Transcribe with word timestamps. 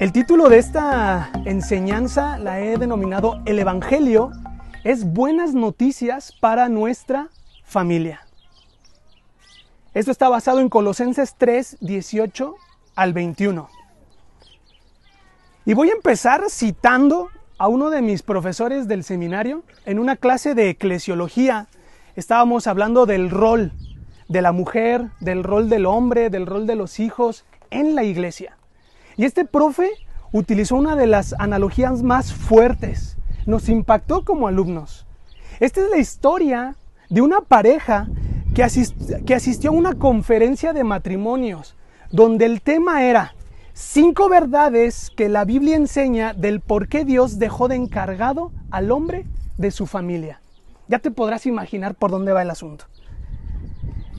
El 0.00 0.10
título 0.10 0.48
de 0.48 0.58
esta 0.58 1.30
enseñanza 1.44 2.36
la 2.38 2.60
he 2.60 2.78
denominado 2.78 3.40
El 3.46 3.60
Evangelio 3.60 4.32
es 4.82 5.04
buenas 5.04 5.54
noticias 5.54 6.32
para 6.40 6.68
nuestra 6.68 7.28
familia. 7.62 8.26
Esto 9.94 10.10
está 10.10 10.28
basado 10.28 10.58
en 10.58 10.68
Colosenses 10.68 11.36
3, 11.38 11.76
18 11.80 12.56
al 12.96 13.12
21. 13.12 13.70
Y 15.64 15.74
voy 15.74 15.90
a 15.90 15.94
empezar 15.94 16.42
citando 16.50 17.28
a 17.56 17.68
uno 17.68 17.88
de 17.90 18.02
mis 18.02 18.22
profesores 18.22 18.88
del 18.88 19.04
seminario 19.04 19.62
en 19.86 20.00
una 20.00 20.16
clase 20.16 20.56
de 20.56 20.70
eclesiología. 20.70 21.68
Estábamos 22.16 22.66
hablando 22.66 23.06
del 23.06 23.30
rol 23.30 23.70
de 24.26 24.42
la 24.42 24.50
mujer, 24.50 25.10
del 25.20 25.44
rol 25.44 25.68
del 25.68 25.86
hombre, 25.86 26.30
del 26.30 26.46
rol 26.46 26.66
de 26.66 26.74
los 26.74 26.98
hijos 26.98 27.44
en 27.70 27.94
la 27.94 28.02
iglesia. 28.02 28.58
Y 29.16 29.24
este 29.24 29.44
profe 29.44 29.90
utilizó 30.32 30.76
una 30.76 30.96
de 30.96 31.06
las 31.06 31.34
analogías 31.38 32.02
más 32.02 32.32
fuertes. 32.32 33.16
Nos 33.46 33.68
impactó 33.68 34.24
como 34.24 34.48
alumnos. 34.48 35.06
Esta 35.60 35.80
es 35.82 35.90
la 35.90 35.98
historia 35.98 36.76
de 37.08 37.20
una 37.20 37.40
pareja 37.40 38.08
que, 38.54 38.66
que 39.24 39.34
asistió 39.34 39.70
a 39.70 39.74
una 39.74 39.94
conferencia 39.94 40.72
de 40.72 40.84
matrimonios 40.84 41.76
donde 42.10 42.46
el 42.46 42.60
tema 42.60 43.04
era 43.04 43.34
cinco 43.72 44.28
verdades 44.28 45.10
que 45.16 45.28
la 45.28 45.44
Biblia 45.44 45.76
enseña 45.76 46.32
del 46.32 46.60
por 46.60 46.88
qué 46.88 47.04
Dios 47.04 47.38
dejó 47.38 47.68
de 47.68 47.74
encargado 47.76 48.52
al 48.70 48.92
hombre 48.92 49.26
de 49.58 49.70
su 49.70 49.86
familia. 49.86 50.40
Ya 50.88 50.98
te 50.98 51.10
podrás 51.10 51.46
imaginar 51.46 51.94
por 51.94 52.10
dónde 52.10 52.32
va 52.32 52.42
el 52.42 52.50
asunto. 52.50 52.86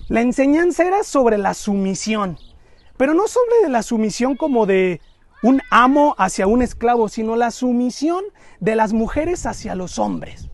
La 0.08 0.22
enseñanza 0.22 0.86
era 0.86 1.04
sobre 1.04 1.38
la 1.38 1.54
sumisión, 1.54 2.38
pero 2.98 3.14
no 3.14 3.28
sobre 3.28 3.70
la 3.70 3.84
sumisión 3.84 4.36
como 4.36 4.66
de 4.66 5.02
un 5.44 5.62
amo 5.70 6.16
hacia 6.18 6.48
un 6.48 6.62
esclavo, 6.62 7.10
sino 7.10 7.36
la 7.36 7.52
sumisión 7.52 8.24
de 8.60 8.76
las 8.76 8.94
mujeres 8.94 9.46
hacia 9.46 9.76
los 9.76 10.00
hombres. 10.00 10.50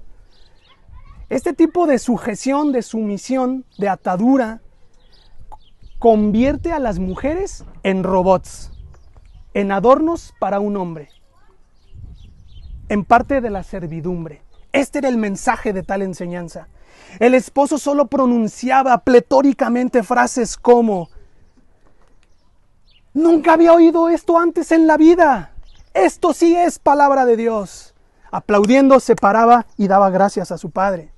Este 1.30 1.54
tipo 1.54 1.88
de 1.88 1.98
sujeción, 1.98 2.72
de 2.72 2.82
sumisión, 2.82 3.64
de 3.78 3.88
atadura, 3.88 4.62
convierte 5.98 6.74
a 6.74 6.80
las 6.80 7.00
mujeres 7.00 7.64
en 7.84 8.04
robots, 8.04 8.72
en 9.54 9.72
adornos 9.72 10.34
para 10.40 10.60
un 10.60 10.76
hombre, 10.76 11.10
en 12.90 13.06
parte 13.06 13.40
de 13.40 13.50
la 13.50 13.64
servidumbre. 13.64 14.42
Este 14.74 14.98
era 14.98 15.10
el 15.10 15.18
mensaje 15.18 15.74
de 15.74 15.84
tal 15.84 16.02
enseñanza. 16.02 16.68
El 17.20 17.36
esposo 17.36 17.78
solo 17.78 18.08
pronunciaba 18.08 18.98
pletóricamente 18.98 20.02
frases 20.02 20.58
como, 20.58 21.11
Nunca 23.14 23.54
había 23.54 23.74
oído 23.74 24.10
esto 24.10 24.40
antes 24.40 24.72
en 24.72 24.88
la 24.88 24.96
vida. 24.96 25.52
Esto 25.94 26.34
sí 26.34 26.56
es 26.56 26.80
palabra 26.80 27.26
de 27.26 27.36
Dios. 27.36 27.94
Aplaudiendo 28.32 29.02
se 29.02 29.16
paraba 29.16 29.66
y 29.78 29.88
daba 29.88 30.10
gracias 30.10 30.52
a 30.52 30.58
su 30.58 30.72
padre. 30.72 31.12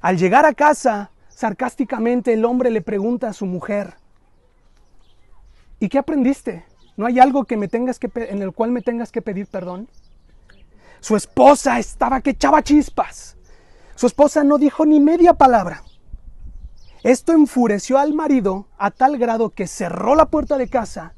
Al 0.00 0.18
llegar 0.18 0.44
a 0.44 0.54
casa, 0.54 1.12
sarcásticamente 1.28 2.32
el 2.32 2.44
hombre 2.44 2.70
le 2.70 2.82
pregunta 2.82 3.28
a 3.28 3.32
su 3.32 3.46
mujer, 3.46 3.94
¿y 5.78 5.88
qué 5.88 5.98
aprendiste? 5.98 6.64
¿No 6.96 7.06
hay 7.06 7.20
algo 7.20 7.44
que 7.44 7.56
me 7.56 7.68
tengas 7.68 8.00
que 8.00 8.10
en 8.14 8.42
el 8.42 8.52
cual 8.52 8.72
me 8.72 8.82
tengas 8.82 9.12
que 9.12 9.22
pedir 9.22 9.46
perdón? 9.46 9.88
Su 11.00 11.14
esposa 11.16 11.78
estaba 11.78 12.20
que 12.20 12.30
echaba 12.30 12.62
chispas. 12.62 13.36
Su 13.94 14.08
esposa 14.08 14.42
no 14.42 14.58
dijo 14.58 14.84
ni 14.84 14.98
media 14.98 15.34
palabra. 15.34 15.84
Esto 17.02 17.32
enfureció 17.32 17.98
al 17.98 18.14
marido 18.14 18.68
a 18.78 18.90
tal 18.90 19.18
grado 19.18 19.50
que 19.50 19.66
cerró 19.66 20.14
la 20.14 20.26
puerta 20.26 20.56
de 20.56 20.68
casa 20.68 21.14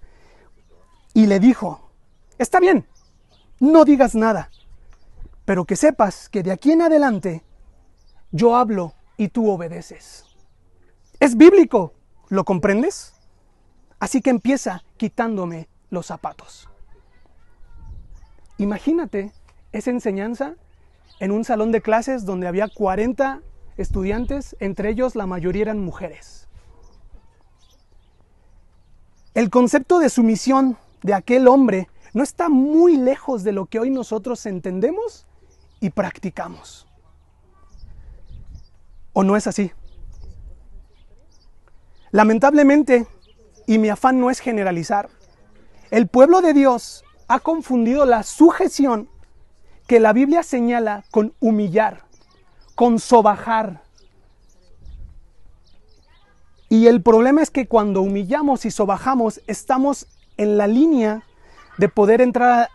y 1.12 1.26
le 1.26 1.40
dijo, 1.40 1.90
está 2.38 2.58
bien, 2.58 2.86
no 3.60 3.84
digas 3.84 4.14
nada, 4.14 4.50
pero 5.44 5.66
que 5.66 5.76
sepas 5.76 6.28
que 6.28 6.42
de 6.42 6.52
aquí 6.52 6.72
en 6.72 6.82
adelante 6.82 7.44
yo 8.32 8.56
hablo 8.56 8.94
y 9.16 9.28
tú 9.28 9.50
obedeces. 9.50 10.24
Es 11.20 11.36
bíblico, 11.36 11.92
¿lo 12.28 12.44
comprendes? 12.44 13.14
Así 14.00 14.22
que 14.22 14.30
empieza 14.30 14.82
quitándome 14.96 15.68
los 15.90 16.06
zapatos. 16.06 16.68
Imagínate 18.56 19.32
esa 19.72 19.90
enseñanza 19.90 20.54
en 21.20 21.30
un 21.30 21.44
salón 21.44 21.72
de 21.72 21.82
clases 21.82 22.24
donde 22.24 22.48
había 22.48 22.68
40 22.68 23.42
estudiantes, 23.76 24.56
entre 24.60 24.90
ellos 24.90 25.16
la 25.16 25.26
mayoría 25.26 25.62
eran 25.62 25.80
mujeres. 25.80 26.48
El 29.34 29.50
concepto 29.50 29.98
de 29.98 30.10
sumisión 30.10 30.76
de 31.02 31.14
aquel 31.14 31.48
hombre 31.48 31.88
no 32.12 32.22
está 32.22 32.48
muy 32.48 32.96
lejos 32.96 33.42
de 33.42 33.52
lo 33.52 33.66
que 33.66 33.80
hoy 33.80 33.90
nosotros 33.90 34.46
entendemos 34.46 35.26
y 35.80 35.90
practicamos. 35.90 36.86
¿O 39.12 39.24
no 39.24 39.36
es 39.36 39.46
así? 39.46 39.72
Lamentablemente, 42.12 43.08
y 43.66 43.78
mi 43.78 43.88
afán 43.88 44.20
no 44.20 44.30
es 44.30 44.38
generalizar, 44.38 45.08
el 45.90 46.06
pueblo 46.06 46.40
de 46.40 46.52
Dios 46.54 47.04
ha 47.26 47.40
confundido 47.40 48.04
la 48.04 48.22
sujeción 48.22 49.08
que 49.88 49.98
la 49.98 50.12
Biblia 50.12 50.44
señala 50.44 51.04
con 51.10 51.34
humillar 51.40 52.03
con 52.74 52.98
sobajar. 52.98 53.82
Y 56.68 56.86
el 56.86 57.02
problema 57.02 57.42
es 57.42 57.50
que 57.50 57.66
cuando 57.66 58.00
humillamos 58.00 58.64
y 58.64 58.70
sobajamos, 58.70 59.40
estamos 59.46 60.06
en 60.36 60.56
la 60.56 60.66
línea 60.66 61.22
de 61.78 61.88
poder 61.88 62.20
entrar 62.20 62.68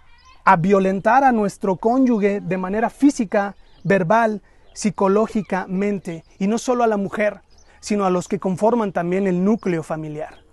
a, 0.46 0.56
violentar 0.56 1.24
a 1.24 1.32
nuestro 1.32 1.76
cónyuge 1.76 2.42
de 2.42 2.58
manera 2.58 2.90
física, 2.90 3.56
verbal, 3.84 4.42
psicológicamente, 4.74 6.24
y 6.38 6.48
no 6.48 6.58
solo 6.58 6.84
a 6.84 6.88
la 6.88 6.98
mujer, 6.98 7.42
sino 7.82 8.06
a 8.06 8.10
los 8.10 8.28
que 8.28 8.40
conforman 8.40 8.92
también 8.92 9.28
el 9.28 9.44
núcleo 9.44 9.84
familiar. 9.84 10.44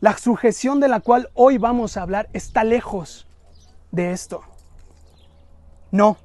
La 0.00 0.16
sujeción 0.16 0.80
de 0.80 0.88
la 0.88 1.00
cual 1.00 1.28
hoy 1.34 1.58
vamos 1.58 1.96
a 1.96 2.02
hablar 2.02 2.28
está 2.32 2.64
lejos 2.64 3.26
de 3.90 4.12
esto. 4.12 4.42
No, 5.90 6.18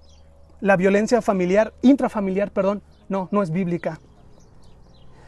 la 0.63 0.77
violencia 0.77 1.21
familiar, 1.21 1.73
intrafamiliar, 1.81 2.49
perdón, 2.49 2.81
no, 3.09 3.27
no 3.31 3.43
es 3.43 3.51
bíblica. 3.51 3.99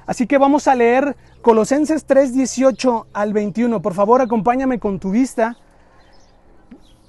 Así 0.05 0.27
que 0.27 0.37
vamos 0.37 0.69
a 0.69 0.75
leer 0.75 1.17
Colosenses 1.41 2.05
3, 2.05 2.33
18 2.33 3.07
al 3.11 3.33
21. 3.33 3.81
Por 3.81 3.93
favor, 3.93 4.21
acompáñame 4.21 4.79
con 4.79 4.97
tu 4.97 5.11
vista. 5.11 5.57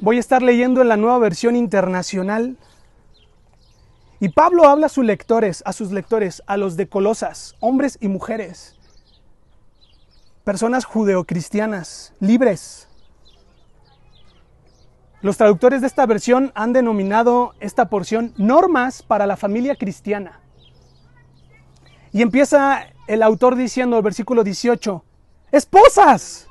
Voy 0.00 0.16
a 0.16 0.20
estar 0.20 0.42
leyendo 0.42 0.82
en 0.82 0.88
la 0.88 0.96
nueva 0.96 1.18
versión 1.18 1.54
internacional. 1.54 2.56
Y 4.18 4.30
Pablo 4.30 4.64
habla 4.64 4.86
a 4.86 4.88
sus 4.88 5.04
lectores, 5.04 5.62
a 5.64 5.72
sus 5.72 5.92
lectores, 5.92 6.42
a 6.48 6.56
los 6.56 6.76
de 6.76 6.88
Colosas, 6.88 7.54
hombres 7.60 7.96
y 8.00 8.08
mujeres, 8.08 8.74
personas 10.42 10.84
judeocristianas, 10.84 12.12
libres, 12.18 12.85
los 15.26 15.38
traductores 15.38 15.80
de 15.80 15.88
esta 15.88 16.06
versión 16.06 16.52
han 16.54 16.72
denominado 16.72 17.54
esta 17.58 17.88
porción 17.88 18.32
normas 18.36 19.02
para 19.02 19.26
la 19.26 19.36
familia 19.36 19.74
cristiana. 19.74 20.38
Y 22.12 22.22
empieza 22.22 22.84
el 23.08 23.24
autor 23.24 23.56
diciendo, 23.56 23.96
el 23.96 24.04
versículo 24.04 24.44
18, 24.44 25.02
esposas, 25.50 26.46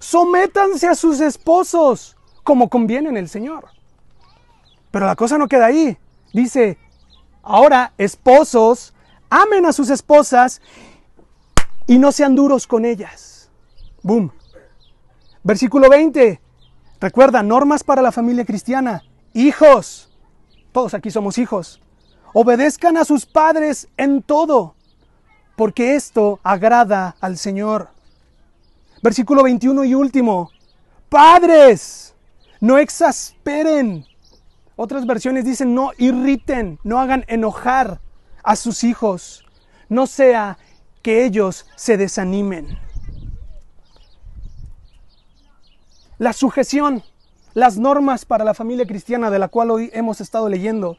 sométanse 0.00 0.86
a 0.86 0.94
sus 0.94 1.20
esposos 1.20 2.18
como 2.44 2.68
conviene 2.68 3.08
en 3.08 3.16
el 3.16 3.30
Señor. 3.30 3.68
Pero 4.90 5.06
la 5.06 5.16
cosa 5.16 5.38
no 5.38 5.48
queda 5.48 5.64
ahí. 5.64 5.96
Dice, 6.34 6.76
ahora 7.42 7.94
esposos, 7.96 8.92
amen 9.30 9.64
a 9.64 9.72
sus 9.72 9.88
esposas 9.88 10.60
y 11.86 11.96
no 11.96 12.12
sean 12.12 12.34
duros 12.34 12.66
con 12.66 12.84
ellas. 12.84 13.50
Boom. 14.02 14.30
Versículo 15.42 15.88
20, 15.88 16.38
Recuerda, 17.00 17.42
normas 17.42 17.82
para 17.82 18.02
la 18.02 18.12
familia 18.12 18.44
cristiana. 18.44 19.02
Hijos, 19.32 20.10
todos 20.70 20.92
aquí 20.92 21.10
somos 21.10 21.38
hijos. 21.38 21.80
Obedezcan 22.34 22.96
a 22.96 23.04
sus 23.04 23.24
padres 23.24 23.88
en 23.96 24.22
todo, 24.22 24.74
porque 25.56 25.94
esto 25.94 26.40
agrada 26.42 27.16
al 27.20 27.38
Señor. 27.38 27.88
Versículo 29.02 29.42
21 29.42 29.84
y 29.84 29.94
último. 29.94 30.50
Padres, 31.08 32.14
no 32.60 32.76
exasperen. 32.76 34.04
Otras 34.76 35.06
versiones 35.06 35.44
dicen 35.44 35.74
no 35.74 35.92
irriten, 35.96 36.78
no 36.84 37.00
hagan 37.00 37.24
enojar 37.28 38.00
a 38.44 38.56
sus 38.56 38.84
hijos. 38.84 39.44
No 39.88 40.06
sea 40.06 40.58
que 41.02 41.24
ellos 41.24 41.66
se 41.76 41.96
desanimen. 41.96 42.78
La 46.20 46.34
sujeción, 46.34 47.02
las 47.54 47.78
normas 47.78 48.26
para 48.26 48.44
la 48.44 48.52
familia 48.52 48.86
cristiana 48.86 49.30
de 49.30 49.38
la 49.38 49.48
cual 49.48 49.70
hoy 49.70 49.88
hemos 49.94 50.20
estado 50.20 50.50
leyendo, 50.50 50.98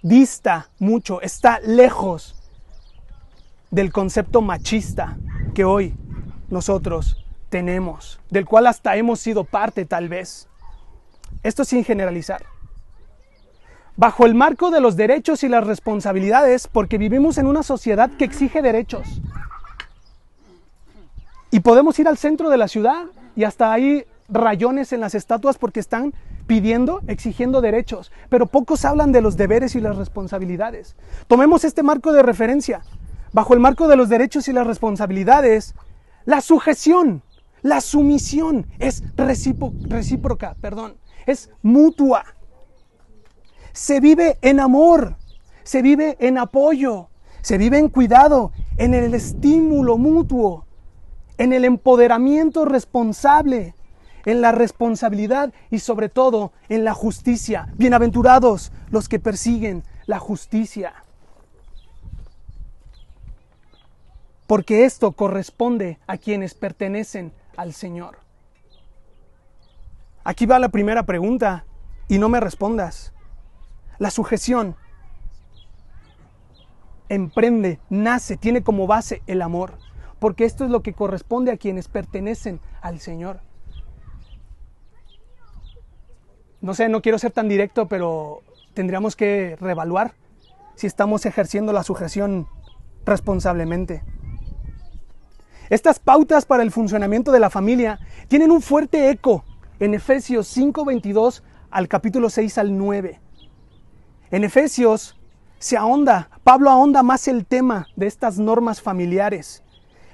dista 0.00 0.70
mucho, 0.78 1.20
está 1.20 1.60
lejos 1.60 2.34
del 3.70 3.92
concepto 3.92 4.40
machista 4.40 5.18
que 5.52 5.66
hoy 5.66 5.94
nosotros 6.48 7.22
tenemos, 7.50 8.18
del 8.30 8.46
cual 8.46 8.66
hasta 8.66 8.96
hemos 8.96 9.20
sido 9.20 9.44
parte 9.44 9.84
tal 9.84 10.08
vez. 10.08 10.48
Esto 11.42 11.66
sin 11.66 11.84
generalizar. 11.84 12.46
Bajo 13.94 14.24
el 14.24 14.34
marco 14.34 14.70
de 14.70 14.80
los 14.80 14.96
derechos 14.96 15.44
y 15.44 15.50
las 15.50 15.66
responsabilidades, 15.66 16.66
porque 16.66 16.96
vivimos 16.96 17.36
en 17.36 17.46
una 17.46 17.62
sociedad 17.62 18.08
que 18.16 18.24
exige 18.24 18.62
derechos. 18.62 19.20
Y 21.50 21.60
podemos 21.60 21.98
ir 21.98 22.08
al 22.08 22.16
centro 22.16 22.48
de 22.48 22.56
la 22.56 22.68
ciudad 22.68 23.04
y 23.36 23.44
hasta 23.44 23.70
hay 23.70 24.06
rayones 24.30 24.92
en 24.92 25.00
las 25.00 25.14
estatuas 25.14 25.58
porque 25.58 25.80
están 25.80 26.14
pidiendo, 26.46 27.00
exigiendo 27.06 27.60
derechos, 27.60 28.10
pero 28.28 28.46
pocos 28.46 28.84
hablan 28.84 29.12
de 29.12 29.20
los 29.20 29.36
deberes 29.36 29.74
y 29.76 29.80
las 29.80 29.96
responsabilidades. 29.96 30.96
Tomemos 31.26 31.64
este 31.64 31.82
marco 31.82 32.12
de 32.12 32.22
referencia. 32.22 32.82
Bajo 33.32 33.54
el 33.54 33.60
marco 33.60 33.86
de 33.86 33.96
los 33.96 34.08
derechos 34.08 34.48
y 34.48 34.52
las 34.52 34.66
responsabilidades, 34.66 35.74
la 36.24 36.40
sujeción, 36.40 37.22
la 37.62 37.80
sumisión 37.80 38.66
es 38.78 39.04
recíproca, 39.16 40.56
perdón, 40.60 40.96
es 41.26 41.50
mutua. 41.62 42.24
Se 43.72 44.00
vive 44.00 44.38
en 44.42 44.58
amor, 44.58 45.16
se 45.62 45.82
vive 45.82 46.16
en 46.18 46.38
apoyo, 46.38 47.08
se 47.42 47.58
vive 47.58 47.78
en 47.78 47.88
cuidado, 47.88 48.52
en 48.76 48.94
el 48.94 49.14
estímulo 49.14 49.98
mutuo, 49.98 50.66
en 51.38 51.52
el 51.52 51.64
empoderamiento 51.64 52.64
responsable, 52.64 53.74
en 54.24 54.40
la 54.40 54.52
responsabilidad 54.52 55.52
y 55.70 55.80
sobre 55.80 56.08
todo 56.08 56.52
en 56.68 56.84
la 56.84 56.94
justicia. 56.94 57.68
Bienaventurados 57.76 58.72
los 58.90 59.08
que 59.08 59.18
persiguen 59.18 59.82
la 60.06 60.18
justicia. 60.18 61.04
Porque 64.46 64.84
esto 64.84 65.12
corresponde 65.12 65.98
a 66.06 66.16
quienes 66.16 66.54
pertenecen 66.54 67.32
al 67.56 67.72
Señor. 67.72 68.18
Aquí 70.24 70.46
va 70.46 70.58
la 70.58 70.68
primera 70.68 71.04
pregunta 71.04 71.64
y 72.08 72.18
no 72.18 72.28
me 72.28 72.40
respondas. 72.40 73.12
La 73.98 74.10
sujeción 74.10 74.76
emprende, 77.08 77.78
nace, 77.90 78.36
tiene 78.36 78.62
como 78.62 78.86
base 78.86 79.22
el 79.26 79.42
amor, 79.42 79.74
porque 80.18 80.44
esto 80.44 80.64
es 80.64 80.70
lo 80.70 80.82
que 80.82 80.94
corresponde 80.94 81.52
a 81.52 81.56
quienes 81.56 81.88
pertenecen 81.88 82.60
al 82.80 83.00
Señor. 83.00 83.40
No 86.60 86.74
sé, 86.74 86.88
no 86.88 87.02
quiero 87.02 87.18
ser 87.18 87.32
tan 87.32 87.48
directo, 87.48 87.88
pero 87.88 88.42
tendríamos 88.74 89.16
que 89.16 89.56
reevaluar 89.60 90.14
si 90.74 90.86
estamos 90.86 91.26
ejerciendo 91.26 91.72
la 91.72 91.82
sujeción 91.82 92.46
responsablemente. 93.04 94.02
Estas 95.68 95.98
pautas 95.98 96.46
para 96.46 96.62
el 96.62 96.70
funcionamiento 96.70 97.32
de 97.32 97.40
la 97.40 97.50
familia 97.50 98.00
tienen 98.28 98.50
un 98.50 98.60
fuerte 98.60 99.10
eco 99.10 99.44
en 99.78 99.94
Efesios 99.94 100.48
5:22 100.48 101.42
al 101.70 101.88
capítulo 101.88 102.28
6 102.28 102.58
al 102.58 102.76
9. 102.76 103.20
En 104.30 104.44
Efesios 104.44 105.16
se 105.58 105.76
ahonda, 105.76 106.30
Pablo 106.42 106.70
ahonda 106.70 107.02
más 107.02 107.28
el 107.28 107.46
tema 107.46 107.86
de 107.96 108.06
estas 108.06 108.38
normas 108.38 108.80
familiares. 108.80 109.62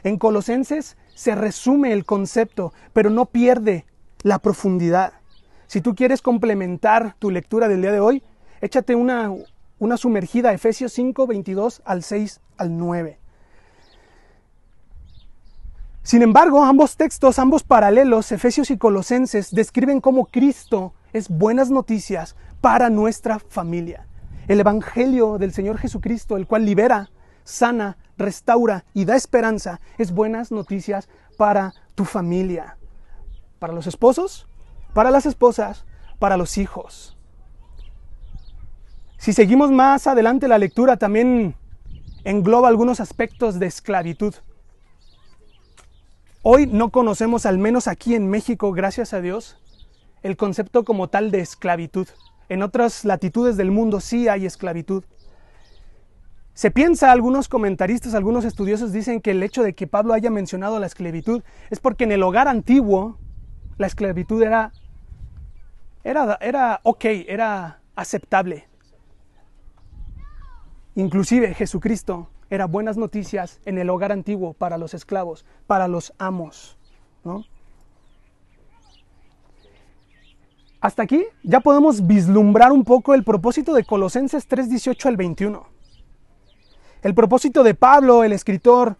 En 0.02 0.18
Colosenses 0.18 0.96
se 1.14 1.34
resume 1.34 1.92
el 1.92 2.04
concepto, 2.04 2.72
pero 2.92 3.10
no 3.10 3.26
pierde 3.26 3.86
la 4.22 4.38
profundidad. 4.38 5.14
Si 5.66 5.80
tú 5.80 5.94
quieres 5.94 6.22
complementar 6.22 7.16
tu 7.18 7.30
lectura 7.30 7.68
del 7.68 7.80
día 7.80 7.92
de 7.92 8.00
hoy, 8.00 8.22
échate 8.60 8.94
una, 8.94 9.32
una 9.78 9.96
sumergida 9.96 10.50
a 10.50 10.52
Efesios 10.52 10.92
5, 10.92 11.26
22 11.26 11.82
al 11.84 12.02
6 12.02 12.40
al 12.56 12.76
9. 12.76 13.18
Sin 16.02 16.22
embargo, 16.22 16.62
ambos 16.62 16.96
textos, 16.96 17.40
ambos 17.40 17.64
paralelos, 17.64 18.30
Efesios 18.30 18.70
y 18.70 18.78
Colosenses, 18.78 19.50
describen 19.50 20.00
cómo 20.00 20.26
Cristo 20.26 20.94
es 21.12 21.28
buenas 21.28 21.68
noticias 21.68 22.36
para 22.60 22.90
nuestra 22.90 23.40
familia. 23.40 24.06
El 24.46 24.60
Evangelio 24.60 25.38
del 25.38 25.52
Señor 25.52 25.78
Jesucristo, 25.78 26.36
el 26.36 26.46
cual 26.46 26.64
libera, 26.64 27.10
sana, 27.42 27.96
restaura 28.16 28.84
y 28.94 29.04
da 29.04 29.16
esperanza, 29.16 29.80
es 29.98 30.12
buenas 30.12 30.52
noticias 30.52 31.08
para 31.36 31.74
tu 31.96 32.04
familia. 32.04 32.76
Para 33.58 33.72
los 33.72 33.88
esposos, 33.88 34.46
para 34.96 35.10
las 35.10 35.26
esposas, 35.26 35.84
para 36.18 36.38
los 36.38 36.56
hijos. 36.56 37.18
Si 39.18 39.34
seguimos 39.34 39.70
más 39.70 40.06
adelante 40.06 40.48
la 40.48 40.56
lectura 40.56 40.96
también 40.96 41.54
engloba 42.24 42.68
algunos 42.68 43.00
aspectos 43.00 43.58
de 43.58 43.66
esclavitud. 43.66 44.34
Hoy 46.40 46.66
no 46.66 46.88
conocemos, 46.88 47.44
al 47.44 47.58
menos 47.58 47.88
aquí 47.88 48.14
en 48.14 48.30
México, 48.30 48.72
gracias 48.72 49.12
a 49.12 49.20
Dios, 49.20 49.58
el 50.22 50.38
concepto 50.38 50.82
como 50.86 51.08
tal 51.08 51.30
de 51.30 51.40
esclavitud. 51.40 52.08
En 52.48 52.62
otras 52.62 53.04
latitudes 53.04 53.58
del 53.58 53.70
mundo 53.70 54.00
sí 54.00 54.28
hay 54.28 54.46
esclavitud. 54.46 55.04
Se 56.54 56.70
piensa, 56.70 57.12
algunos 57.12 57.50
comentaristas, 57.50 58.14
algunos 58.14 58.46
estudiosos 58.46 58.94
dicen 58.94 59.20
que 59.20 59.32
el 59.32 59.42
hecho 59.42 59.62
de 59.62 59.74
que 59.74 59.86
Pablo 59.86 60.14
haya 60.14 60.30
mencionado 60.30 60.80
la 60.80 60.86
esclavitud 60.86 61.42
es 61.68 61.80
porque 61.80 62.04
en 62.04 62.12
el 62.12 62.22
hogar 62.22 62.48
antiguo 62.48 63.18
la 63.76 63.86
esclavitud 63.86 64.42
era 64.42 64.72
era, 66.06 66.38
era 66.40 66.80
ok, 66.84 67.04
era 67.26 67.80
aceptable. 67.96 68.68
Inclusive 70.94 71.52
Jesucristo 71.54 72.30
era 72.48 72.66
buenas 72.66 72.96
noticias 72.96 73.60
en 73.64 73.76
el 73.76 73.90
hogar 73.90 74.12
antiguo 74.12 74.52
para 74.52 74.78
los 74.78 74.94
esclavos, 74.94 75.44
para 75.66 75.88
los 75.88 76.12
amos. 76.18 76.78
Hasta 80.80 81.02
aquí 81.02 81.24
ya 81.42 81.58
podemos 81.58 82.06
vislumbrar 82.06 82.70
un 82.70 82.84
poco 82.84 83.12
el 83.12 83.24
propósito 83.24 83.74
de 83.74 83.84
Colosenses 83.84 84.46
3, 84.46 84.70
18 84.70 85.08
al 85.08 85.16
21. 85.16 85.66
El 87.02 87.14
propósito 87.14 87.64
de 87.64 87.74
Pablo, 87.74 88.22
el 88.22 88.32
escritor, 88.32 88.96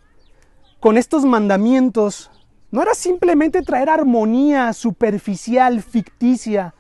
con 0.81 0.99
estos 0.99 1.25
mandamientos, 1.25 2.32
no 2.73 2.82
era 2.82 2.94
simplemente 2.94 3.62
traer 3.62 3.91
armonía 3.91 4.73
superficial, 4.73 5.82
ficticia, 5.82 6.75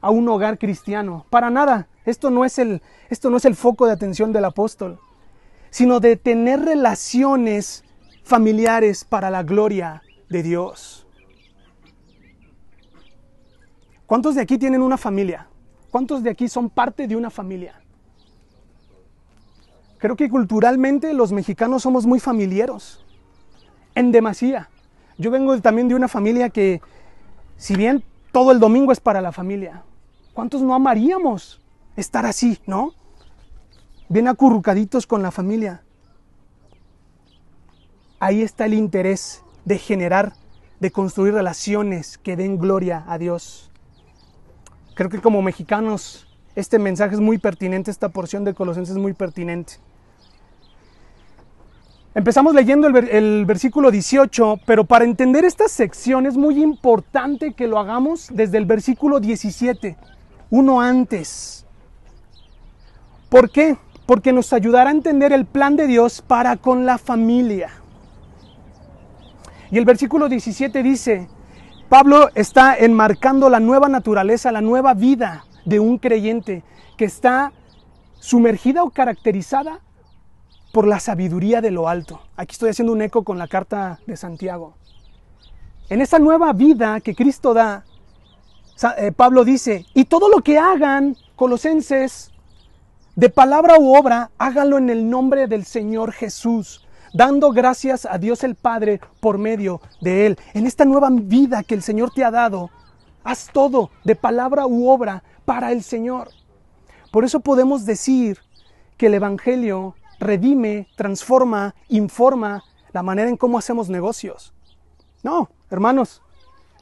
a 0.00 0.10
un 0.10 0.28
hogar 0.28 0.58
cristiano. 0.58 1.26
Para 1.30 1.50
nada. 1.50 1.88
Esto 2.04 2.30
no 2.30 2.44
es 2.44 2.58
el, 2.58 2.82
esto 3.10 3.30
no 3.30 3.36
es 3.36 3.44
el 3.44 3.54
foco 3.54 3.86
de 3.86 3.92
atención 3.92 4.32
del 4.32 4.46
apóstol, 4.46 4.98
sino 5.70 6.00
de 6.00 6.16
tener 6.16 6.60
relaciones 6.60 7.84
familiares 8.24 9.04
para 9.04 9.30
la 9.30 9.42
gloria 9.42 10.02
de 10.28 10.42
Dios. 10.42 11.06
¿Cuántos 14.06 14.36
de 14.36 14.40
aquí 14.40 14.56
tienen 14.56 14.80
una 14.80 14.96
familia? 14.96 15.48
¿Cuántos 15.90 16.22
de 16.22 16.30
aquí 16.30 16.48
son 16.48 16.70
parte 16.70 17.06
de 17.06 17.14
una 17.14 17.28
familia? 17.28 17.80
Creo 19.98 20.16
que 20.16 20.30
culturalmente 20.30 21.12
los 21.12 21.32
mexicanos 21.32 21.82
somos 21.82 22.06
muy 22.06 22.20
familiares, 22.20 23.00
en 23.94 24.12
demasía. 24.12 24.70
Yo 25.18 25.30
vengo 25.30 25.60
también 25.60 25.88
de 25.88 25.94
una 25.94 26.08
familia 26.08 26.50
que, 26.50 26.80
si 27.56 27.74
bien 27.76 28.04
todo 28.32 28.52
el 28.52 28.60
domingo 28.60 28.92
es 28.92 29.00
para 29.00 29.20
la 29.20 29.32
familia, 29.32 29.82
¿Cuántos 30.38 30.62
no 30.62 30.72
amaríamos 30.72 31.60
estar 31.96 32.24
así, 32.24 32.60
no? 32.64 32.94
Bien 34.08 34.28
acurrucaditos 34.28 35.04
con 35.04 35.20
la 35.20 35.32
familia. 35.32 35.82
Ahí 38.20 38.42
está 38.42 38.66
el 38.66 38.74
interés 38.74 39.42
de 39.64 39.78
generar, 39.78 40.34
de 40.78 40.92
construir 40.92 41.34
relaciones 41.34 42.18
que 42.18 42.36
den 42.36 42.56
gloria 42.56 43.02
a 43.08 43.18
Dios. 43.18 43.72
Creo 44.94 45.10
que 45.10 45.20
como 45.20 45.42
mexicanos 45.42 46.28
este 46.54 46.78
mensaje 46.78 47.16
es 47.16 47.20
muy 47.20 47.38
pertinente, 47.38 47.90
esta 47.90 48.10
porción 48.10 48.44
de 48.44 48.54
Colosenses 48.54 48.94
es 48.94 49.02
muy 49.02 49.14
pertinente. 49.14 49.72
Empezamos 52.14 52.54
leyendo 52.54 52.86
el, 52.86 53.08
el, 53.08 53.44
versículo 53.44 53.90
18, 53.90 54.60
pero 54.66 54.84
para 54.84 55.04
entender 55.04 55.44
esta 55.44 55.66
sección 55.66 56.26
es 56.26 56.36
muy 56.36 56.62
importante 56.62 57.54
que 57.54 57.66
lo 57.66 57.80
hagamos 57.80 58.28
desde 58.32 58.58
el 58.58 58.66
versículo 58.66 59.18
17 59.18 59.96
uno 60.50 60.80
antes. 60.80 61.66
¿Por 63.28 63.50
qué? 63.50 63.76
Porque 64.06 64.32
nos 64.32 64.52
ayudará 64.52 64.90
a 64.90 64.92
entender 64.92 65.32
el 65.32 65.44
plan 65.44 65.76
de 65.76 65.86
Dios 65.86 66.22
para 66.22 66.56
con 66.56 66.86
la 66.86 66.98
familia. 66.98 67.70
Y 69.70 69.76
el 69.76 69.84
versículo 69.84 70.28
17 70.28 70.82
dice, 70.82 71.28
Pablo 71.88 72.30
está 72.34 72.76
enmarcando 72.76 73.50
la 73.50 73.60
nueva 73.60 73.88
naturaleza, 73.88 74.50
la 74.52 74.62
nueva 74.62 74.94
vida 74.94 75.44
de 75.64 75.80
un 75.80 75.98
creyente 75.98 76.64
que 76.96 77.04
está 77.04 77.52
sumergida 78.18 78.82
o 78.82 78.90
caracterizada 78.90 79.80
por 80.72 80.86
la 80.86 81.00
sabiduría 81.00 81.60
de 81.60 81.70
lo 81.70 81.88
alto. 81.88 82.20
Aquí 82.36 82.52
estoy 82.52 82.70
haciendo 82.70 82.92
un 82.92 83.02
eco 83.02 83.24
con 83.24 83.38
la 83.38 83.48
carta 83.48 84.00
de 84.06 84.16
Santiago. 84.16 84.76
En 85.88 86.00
esa 86.00 86.18
nueva 86.18 86.52
vida 86.52 87.00
que 87.00 87.14
Cristo 87.14 87.54
da, 87.54 87.84
Pablo 89.16 89.44
dice, 89.44 89.86
y 89.94 90.04
todo 90.04 90.28
lo 90.28 90.42
que 90.42 90.58
hagan, 90.58 91.16
colosenses, 91.36 92.30
de 93.16 93.28
palabra 93.28 93.78
u 93.78 93.96
obra, 93.96 94.30
háganlo 94.38 94.78
en 94.78 94.90
el 94.90 95.10
nombre 95.10 95.48
del 95.48 95.64
Señor 95.64 96.12
Jesús, 96.12 96.86
dando 97.12 97.50
gracias 97.50 98.06
a 98.06 98.16
Dios 98.18 98.44
el 98.44 98.54
Padre 98.54 99.00
por 99.18 99.38
medio 99.38 99.80
de 100.00 100.26
Él. 100.26 100.38
En 100.54 100.66
esta 100.66 100.84
nueva 100.84 101.08
vida 101.10 101.64
que 101.64 101.74
el 101.74 101.82
Señor 101.82 102.12
te 102.14 102.22
ha 102.22 102.30
dado, 102.30 102.70
haz 103.24 103.50
todo 103.52 103.90
de 104.04 104.14
palabra 104.14 104.68
u 104.68 104.88
obra 104.88 105.24
para 105.44 105.72
el 105.72 105.82
Señor. 105.82 106.28
Por 107.10 107.24
eso 107.24 107.40
podemos 107.40 107.86
decir 107.86 108.38
que 108.96 109.06
el 109.06 109.14
Evangelio 109.14 109.96
redime, 110.20 110.86
transforma, 110.96 111.74
informa 111.88 112.62
la 112.92 113.02
manera 113.02 113.28
en 113.28 113.36
cómo 113.36 113.58
hacemos 113.58 113.88
negocios. 113.88 114.52
No, 115.24 115.50
hermanos, 115.70 116.22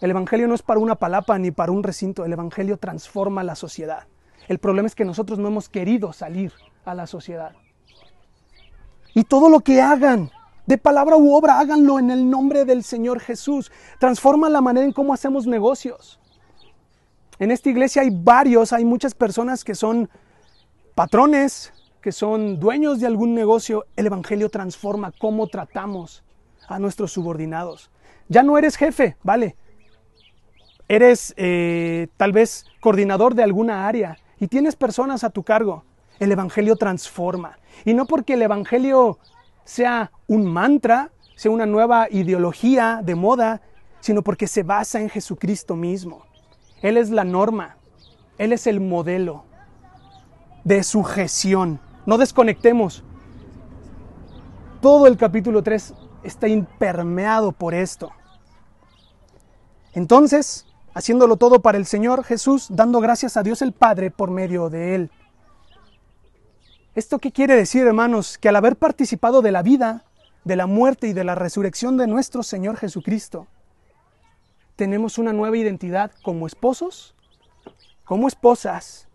el 0.01 0.11
Evangelio 0.11 0.47
no 0.47 0.55
es 0.55 0.63
para 0.63 0.81
una 0.81 0.97
palapa 0.97 1.39
ni 1.39 1.51
para 1.51 1.73
un 1.73 1.83
recinto, 1.83 2.25
el 2.25 2.33
Evangelio 2.33 2.77
transforma 2.77 3.43
la 3.43 3.55
sociedad. 3.55 4.07
El 4.49 4.59
problema 4.59 4.87
es 4.87 4.95
que 4.95 5.05
nosotros 5.05 5.39
no 5.39 5.49
hemos 5.49 5.69
querido 5.69 6.13
salir 6.13 6.53
a 6.85 6.95
la 6.95 7.07
sociedad. 7.07 7.53
Y 9.15 9.25
todo 9.25 9.49
lo 9.49 9.61
que 9.61 9.81
hagan, 9.81 10.31
de 10.67 10.79
palabra 10.79 11.17
u 11.17 11.35
obra, 11.35 11.59
háganlo 11.59 11.99
en 11.99 12.11
el 12.11 12.29
nombre 12.29 12.65
del 12.65 12.85
Señor 12.85 13.21
Jesús. 13.21 13.73
Transforma 13.99 14.49
la 14.49 14.61
manera 14.61 14.85
en 14.85 14.93
cómo 14.93 15.15
hacemos 15.15 15.47
negocios. 15.47 16.21
En 17.39 17.51
esta 17.51 17.71
iglesia 17.71 18.03
hay 18.03 18.11
varios, 18.11 18.73
hay 18.73 18.85
muchas 18.85 19.15
personas 19.15 19.65
que 19.65 19.75
son 19.75 20.09
patrones, 20.95 21.73
que 22.01 22.13
son 22.13 22.59
dueños 22.59 23.01
de 23.01 23.07
algún 23.07 23.35
negocio. 23.35 23.87
El 23.97 24.07
Evangelio 24.07 24.49
transforma 24.49 25.13
cómo 25.19 25.47
tratamos 25.47 26.25
a 26.69 26.79
nuestros 26.79 27.13
subordinados. 27.13 27.91
Ya 28.29 28.43
no 28.43 28.59
eres 28.59 28.77
jefe, 28.77 29.17
vale. 29.23 29.57
Eres 30.89 31.35
eh, 31.37 32.09
tal 32.17 32.33
vez 32.33 32.65
coordinador 32.81 33.35
de 33.35 33.43
alguna 33.43 33.89
área 33.89 34.19
y 34.39 34.47
tienes 34.47 34.77
personas 34.77 35.25
a 35.25 35.31
tu 35.31 35.43
cargo. 35.43 35.85
El 36.21 36.33
Evangelio 36.33 36.77
transforma. 36.77 37.59
Y 37.85 37.95
no 37.95 38.07
porque 38.07 38.35
el 38.35 38.43
Evangelio 38.43 39.19
sea 39.65 40.13
un 40.29 40.47
mantra, 40.47 41.11
sea 41.35 41.51
una 41.51 41.67
nueva 41.67 42.07
ideología 42.11 43.01
de 43.03 43.15
moda, 43.15 43.61
sino 44.01 44.23
porque 44.23 44.47
se 44.47 44.63
basa 44.63 45.01
en 45.01 45.09
Jesucristo 45.09 45.75
mismo. 45.75 46.23
Él 46.83 46.97
es 46.97 47.11
la 47.11 47.25
norma, 47.25 47.77
Él 48.39 48.53
es 48.53 48.67
el 48.67 48.81
modelo 48.81 49.45
de 50.65 50.83
sujeción. 50.83 51.81
No 52.07 52.19
desconectemos. 52.19 53.03
Todo 54.81 55.07
el 55.07 55.17
capítulo 55.17 55.63
3 55.63 55.95
está 56.23 56.49
impermeado 56.49 57.53
por 57.53 57.75
esto. 57.75 58.11
Entonces, 59.93 60.66
haciéndolo 60.97 61.37
todo 61.37 61.61
para 61.61 61.77
el 61.77 61.85
Señor 61.85 62.25
Jesús, 62.25 62.69
dando 62.71 63.01
gracias 63.01 63.37
a 63.37 63.43
Dios 63.43 63.61
el 63.61 63.73
Padre 63.73 64.11
por 64.11 64.31
medio 64.31 64.71
de 64.71 64.95
Él. 64.95 65.11
¿Esto 66.95 67.19
qué 67.19 67.33
quiere 67.33 67.55
decir, 67.55 67.87
hermanos? 67.87 68.39
Que 68.39 68.49
al 68.49 68.57
haber 68.57 68.77
participado 68.77 69.43
de 69.43 69.53
la 69.53 69.63
vida, 69.63 70.07
de 70.45 70.57
la 70.57 70.67
muerte 70.67 71.07
y 71.07 71.13
de 71.13 71.23
la 71.23 71.35
resurrección 71.35 71.99
de 71.99 72.07
nuestro 72.07 72.43
Señor 72.43 72.79
Jesucristo, 72.79 73.47
tenemos 74.75 75.19
una 75.19 75.35
nueva 75.35 75.59
identidad 75.59 76.13
como 76.23 76.47
esposos, 76.47 77.15
como 78.07 78.27
esposas 78.27 79.07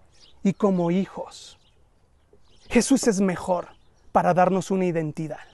y 0.43 0.53
como 0.53 0.91
hijos. 0.91 1.57
Jesús 2.69 3.07
es 3.07 3.21
mejor 3.21 3.69
para 4.11 4.35
darnos 4.35 4.69
una 4.69 4.85
identidad. 4.85 5.47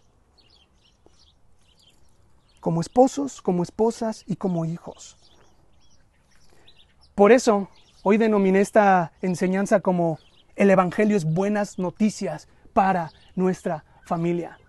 Como 2.60 2.82
esposos, 2.82 3.42
como 3.42 3.64
esposas 3.64 4.26
y 4.28 4.36
como 4.36 4.66
hijos. 4.66 5.17
Por 7.18 7.32
eso, 7.32 7.68
hoy 8.04 8.18
denominé 8.18 8.62
esta 8.62 9.12
enseñanza 9.24 9.80
como 9.80 10.20
el 10.56 10.70
Evangelio 10.70 11.18
es 11.18 11.26
buenas 11.26 11.80
noticias 11.80 12.48
para 12.74 13.10
nuestra 13.36 13.86
familia. 14.06 14.60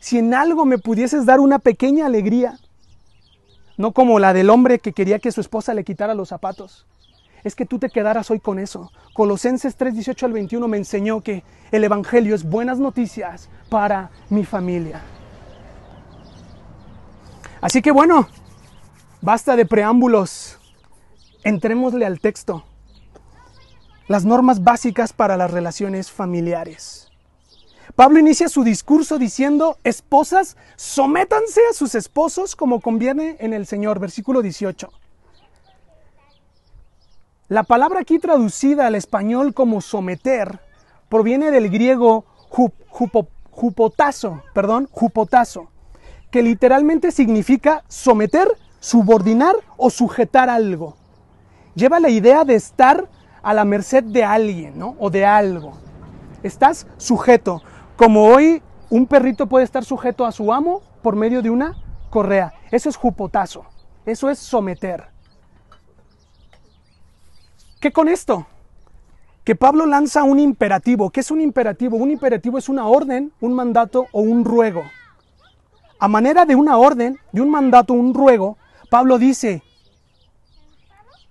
Si 0.00 0.18
en 0.18 0.34
algo 0.34 0.66
me 0.66 0.76
pudieses 0.76 1.24
dar 1.24 1.40
una 1.40 1.60
pequeña 1.60 2.04
alegría, 2.04 2.58
no 3.78 3.92
como 3.92 4.18
la 4.18 4.34
del 4.34 4.50
hombre 4.50 4.80
que 4.80 4.92
quería 4.92 5.18
que 5.18 5.32
su 5.32 5.40
esposa 5.40 5.72
le 5.72 5.82
quitara 5.82 6.12
los 6.12 6.28
zapatos, 6.28 6.86
es 7.42 7.54
que 7.54 7.64
tú 7.64 7.78
te 7.78 7.88
quedaras 7.88 8.30
hoy 8.30 8.40
con 8.40 8.58
eso. 8.58 8.92
Colosenses 9.14 9.76
3, 9.76 9.94
18 9.94 10.26
al 10.26 10.32
21 10.34 10.68
me 10.68 10.76
enseñó 10.76 11.22
que 11.22 11.42
el 11.72 11.84
Evangelio 11.84 12.34
es 12.34 12.44
buenas 12.44 12.78
noticias 12.78 13.48
para 13.70 14.10
mi 14.28 14.44
familia. 14.44 15.00
Así 17.62 17.80
que 17.80 17.92
bueno, 17.92 18.28
basta 19.22 19.56
de 19.56 19.64
preámbulos. 19.64 20.57
Entrémosle 21.44 22.04
al 22.04 22.20
texto 22.20 22.64
las 24.08 24.24
normas 24.24 24.64
básicas 24.64 25.12
para 25.12 25.36
las 25.36 25.50
relaciones 25.50 26.10
familiares. 26.10 27.10
Pablo 27.94 28.18
inicia 28.18 28.48
su 28.48 28.64
discurso 28.64 29.18
diciendo, 29.18 29.76
esposas, 29.84 30.56
sométanse 30.76 31.60
a 31.70 31.74
sus 31.74 31.94
esposos 31.94 32.56
como 32.56 32.80
conviene 32.80 33.36
en 33.40 33.52
el 33.52 33.66
Señor, 33.66 33.98
versículo 33.98 34.40
18. 34.40 34.90
La 37.48 37.64
palabra 37.64 38.00
aquí 38.00 38.18
traducida 38.18 38.86
al 38.86 38.94
español 38.94 39.54
como 39.54 39.80
someter 39.80 40.60
proviene 41.08 41.50
del 41.50 41.70
griego 41.70 42.24
jupotazo, 43.50 44.42
perdón, 44.54 44.88
jupotazo, 44.90 45.70
que 46.30 46.42
literalmente 46.42 47.10
significa 47.10 47.84
someter, 47.88 48.48
subordinar 48.80 49.56
o 49.76 49.90
sujetar 49.90 50.48
algo. 50.50 50.96
Lleva 51.78 52.00
la 52.00 52.08
idea 52.08 52.44
de 52.44 52.56
estar 52.56 53.08
a 53.40 53.54
la 53.54 53.64
merced 53.64 54.02
de 54.02 54.24
alguien, 54.24 54.76
¿no? 54.76 54.96
O 54.98 55.10
de 55.10 55.24
algo. 55.24 55.74
Estás 56.42 56.88
sujeto. 56.96 57.62
Como 57.96 58.26
hoy 58.26 58.60
un 58.90 59.06
perrito 59.06 59.46
puede 59.46 59.64
estar 59.64 59.84
sujeto 59.84 60.26
a 60.26 60.32
su 60.32 60.52
amo 60.52 60.82
por 61.02 61.14
medio 61.14 61.40
de 61.40 61.50
una 61.50 61.76
correa. 62.10 62.52
Eso 62.72 62.88
es 62.88 62.96
jupotazo. 62.96 63.64
Eso 64.04 64.28
es 64.28 64.40
someter. 64.40 65.04
¿Qué 67.80 67.92
con 67.92 68.08
esto? 68.08 68.48
Que 69.44 69.54
Pablo 69.54 69.86
lanza 69.86 70.24
un 70.24 70.40
imperativo. 70.40 71.10
¿Qué 71.10 71.20
es 71.20 71.30
un 71.30 71.40
imperativo? 71.40 71.96
Un 71.96 72.10
imperativo 72.10 72.58
es 72.58 72.68
una 72.68 72.88
orden, 72.88 73.32
un 73.40 73.54
mandato 73.54 74.06
o 74.10 74.20
un 74.20 74.44
ruego. 74.44 74.82
A 76.00 76.08
manera 76.08 76.44
de 76.44 76.56
una 76.56 76.76
orden, 76.76 77.20
de 77.30 77.40
un 77.40 77.50
mandato, 77.50 77.94
un 77.94 78.14
ruego, 78.14 78.58
Pablo 78.90 79.16
dice, 79.16 79.62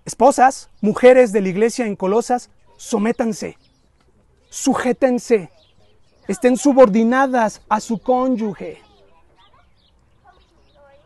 Esposas, 0.07 0.69
mujeres 0.79 1.33
de 1.33 1.41
la 1.41 1.49
iglesia 1.49 1.85
en 1.85 1.97
Colosas, 1.97 2.49
sométanse, 2.77 3.57
sujétense, 4.49 5.51
estén 6.29 6.55
subordinadas 6.55 7.61
a 7.67 7.81
su 7.81 7.97
cónyuge. 7.97 8.77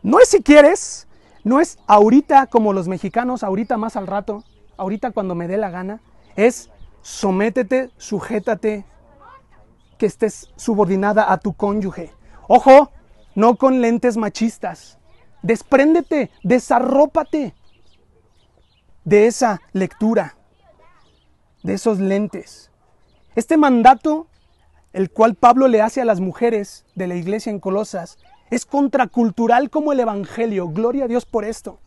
No 0.04 0.20
es 0.20 0.28
si 0.28 0.40
quieres, 0.40 1.08
no 1.42 1.58
es 1.58 1.80
ahorita 1.88 2.46
como 2.46 2.72
los 2.72 2.86
mexicanos, 2.86 3.42
ahorita 3.42 3.76
más 3.76 3.96
al 3.96 4.06
rato, 4.06 4.44
ahorita 4.76 5.10
cuando 5.10 5.34
me 5.34 5.48
dé 5.48 5.56
la 5.56 5.70
gana, 5.70 6.00
es 6.36 6.70
sométete, 7.02 7.90
sujétate, 7.96 8.84
que 9.98 10.06
estés 10.06 10.48
subordinada 10.54 11.32
a 11.32 11.38
tu 11.38 11.54
cónyuge. 11.54 12.12
Ojo, 12.46 12.92
no 13.34 13.56
con 13.56 13.80
lentes 13.80 14.16
machistas. 14.16 15.00
Despréndete, 15.42 16.30
desarrópate 16.44 17.56
de 19.04 19.26
esa 19.26 19.60
lectura, 19.72 20.36
de 21.62 21.74
esos 21.74 21.98
lentes. 21.98 22.70
Este 23.34 23.56
mandato, 23.56 24.26
el 24.92 25.10
cual 25.10 25.34
Pablo 25.34 25.68
le 25.68 25.80
hace 25.80 26.00
a 26.00 26.04
las 26.04 26.20
mujeres 26.20 26.84
de 26.94 27.06
la 27.06 27.14
iglesia 27.14 27.50
en 27.50 27.60
Colosas, 27.60 28.18
es 28.50 28.66
contracultural 28.66 29.70
como 29.70 29.92
el 29.92 30.00
Evangelio. 30.00 30.68
Gloria 30.68 31.04
a 31.04 31.08
Dios 31.08 31.24
por 31.24 31.44
esto. 31.44 31.78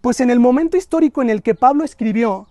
Pues 0.00 0.20
en 0.20 0.30
el 0.30 0.38
momento 0.38 0.76
histórico 0.76 1.22
en 1.22 1.30
el 1.30 1.42
que 1.42 1.54
Pablo 1.54 1.84
escribió, 1.84 2.46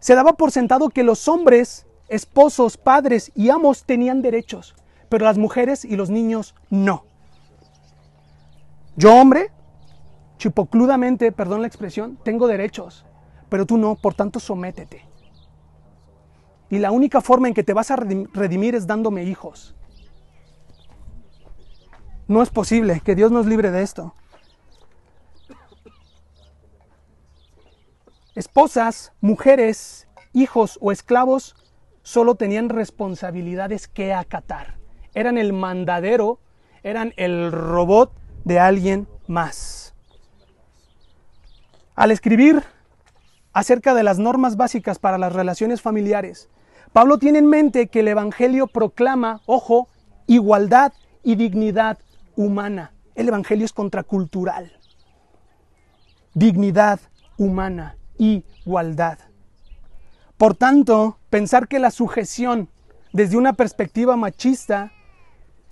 se 0.00 0.14
daba 0.14 0.34
por 0.34 0.50
sentado 0.50 0.90
que 0.90 1.02
los 1.02 1.28
hombres, 1.28 1.86
esposos, 2.08 2.76
padres 2.76 3.32
y 3.34 3.50
amos 3.50 3.84
tenían 3.84 4.22
derechos, 4.22 4.74
pero 5.08 5.24
las 5.24 5.38
mujeres 5.38 5.84
y 5.84 5.96
los 5.96 6.10
niños 6.10 6.54
no. 6.68 7.04
Yo, 8.96 9.14
hombre, 9.14 9.50
chipocludamente, 10.38 11.32
perdón 11.32 11.60
la 11.60 11.66
expresión, 11.66 12.18
tengo 12.24 12.46
derechos, 12.46 13.04
pero 13.48 13.66
tú 13.66 13.76
no, 13.76 13.96
por 13.96 14.14
tanto 14.14 14.40
sométete. 14.40 15.04
Y 16.70 16.78
la 16.78 16.90
única 16.90 17.20
forma 17.20 17.48
en 17.48 17.54
que 17.54 17.64
te 17.64 17.72
vas 17.74 17.90
a 17.90 17.96
redimir 17.96 18.74
es 18.74 18.86
dándome 18.86 19.24
hijos. 19.24 19.74
No 22.26 22.42
es 22.42 22.50
posible, 22.50 23.00
que 23.04 23.14
Dios 23.14 23.30
nos 23.30 23.46
libre 23.46 23.70
de 23.70 23.82
esto. 23.82 24.14
Esposas, 28.34 29.12
mujeres, 29.20 30.06
hijos 30.32 30.78
o 30.80 30.92
esclavos 30.92 31.56
solo 32.02 32.36
tenían 32.36 32.68
responsabilidades 32.68 33.88
que 33.88 34.12
acatar. 34.12 34.78
Eran 35.14 35.38
el 35.38 35.52
mandadero, 35.52 36.38
eran 36.82 37.14
el 37.16 37.50
robot 37.50 38.12
de 38.44 38.60
alguien 38.60 39.08
más. 39.26 39.87
Al 41.98 42.12
escribir 42.12 42.62
acerca 43.52 43.92
de 43.92 44.04
las 44.04 44.20
normas 44.20 44.56
básicas 44.56 45.00
para 45.00 45.18
las 45.18 45.32
relaciones 45.32 45.82
familiares, 45.82 46.48
Pablo 46.92 47.18
tiene 47.18 47.40
en 47.40 47.46
mente 47.46 47.88
que 47.88 48.00
el 48.00 48.06
Evangelio 48.06 48.68
proclama, 48.68 49.40
ojo, 49.46 49.88
igualdad 50.28 50.92
y 51.24 51.34
dignidad 51.34 51.98
humana. 52.36 52.92
El 53.16 53.26
Evangelio 53.26 53.64
es 53.64 53.72
contracultural. 53.72 54.78
Dignidad 56.34 57.00
humana, 57.36 57.96
igualdad. 58.16 59.18
Por 60.36 60.54
tanto, 60.54 61.18
pensar 61.30 61.66
que 61.66 61.80
la 61.80 61.90
sujeción 61.90 62.68
desde 63.12 63.36
una 63.36 63.54
perspectiva 63.54 64.16
machista 64.16 64.92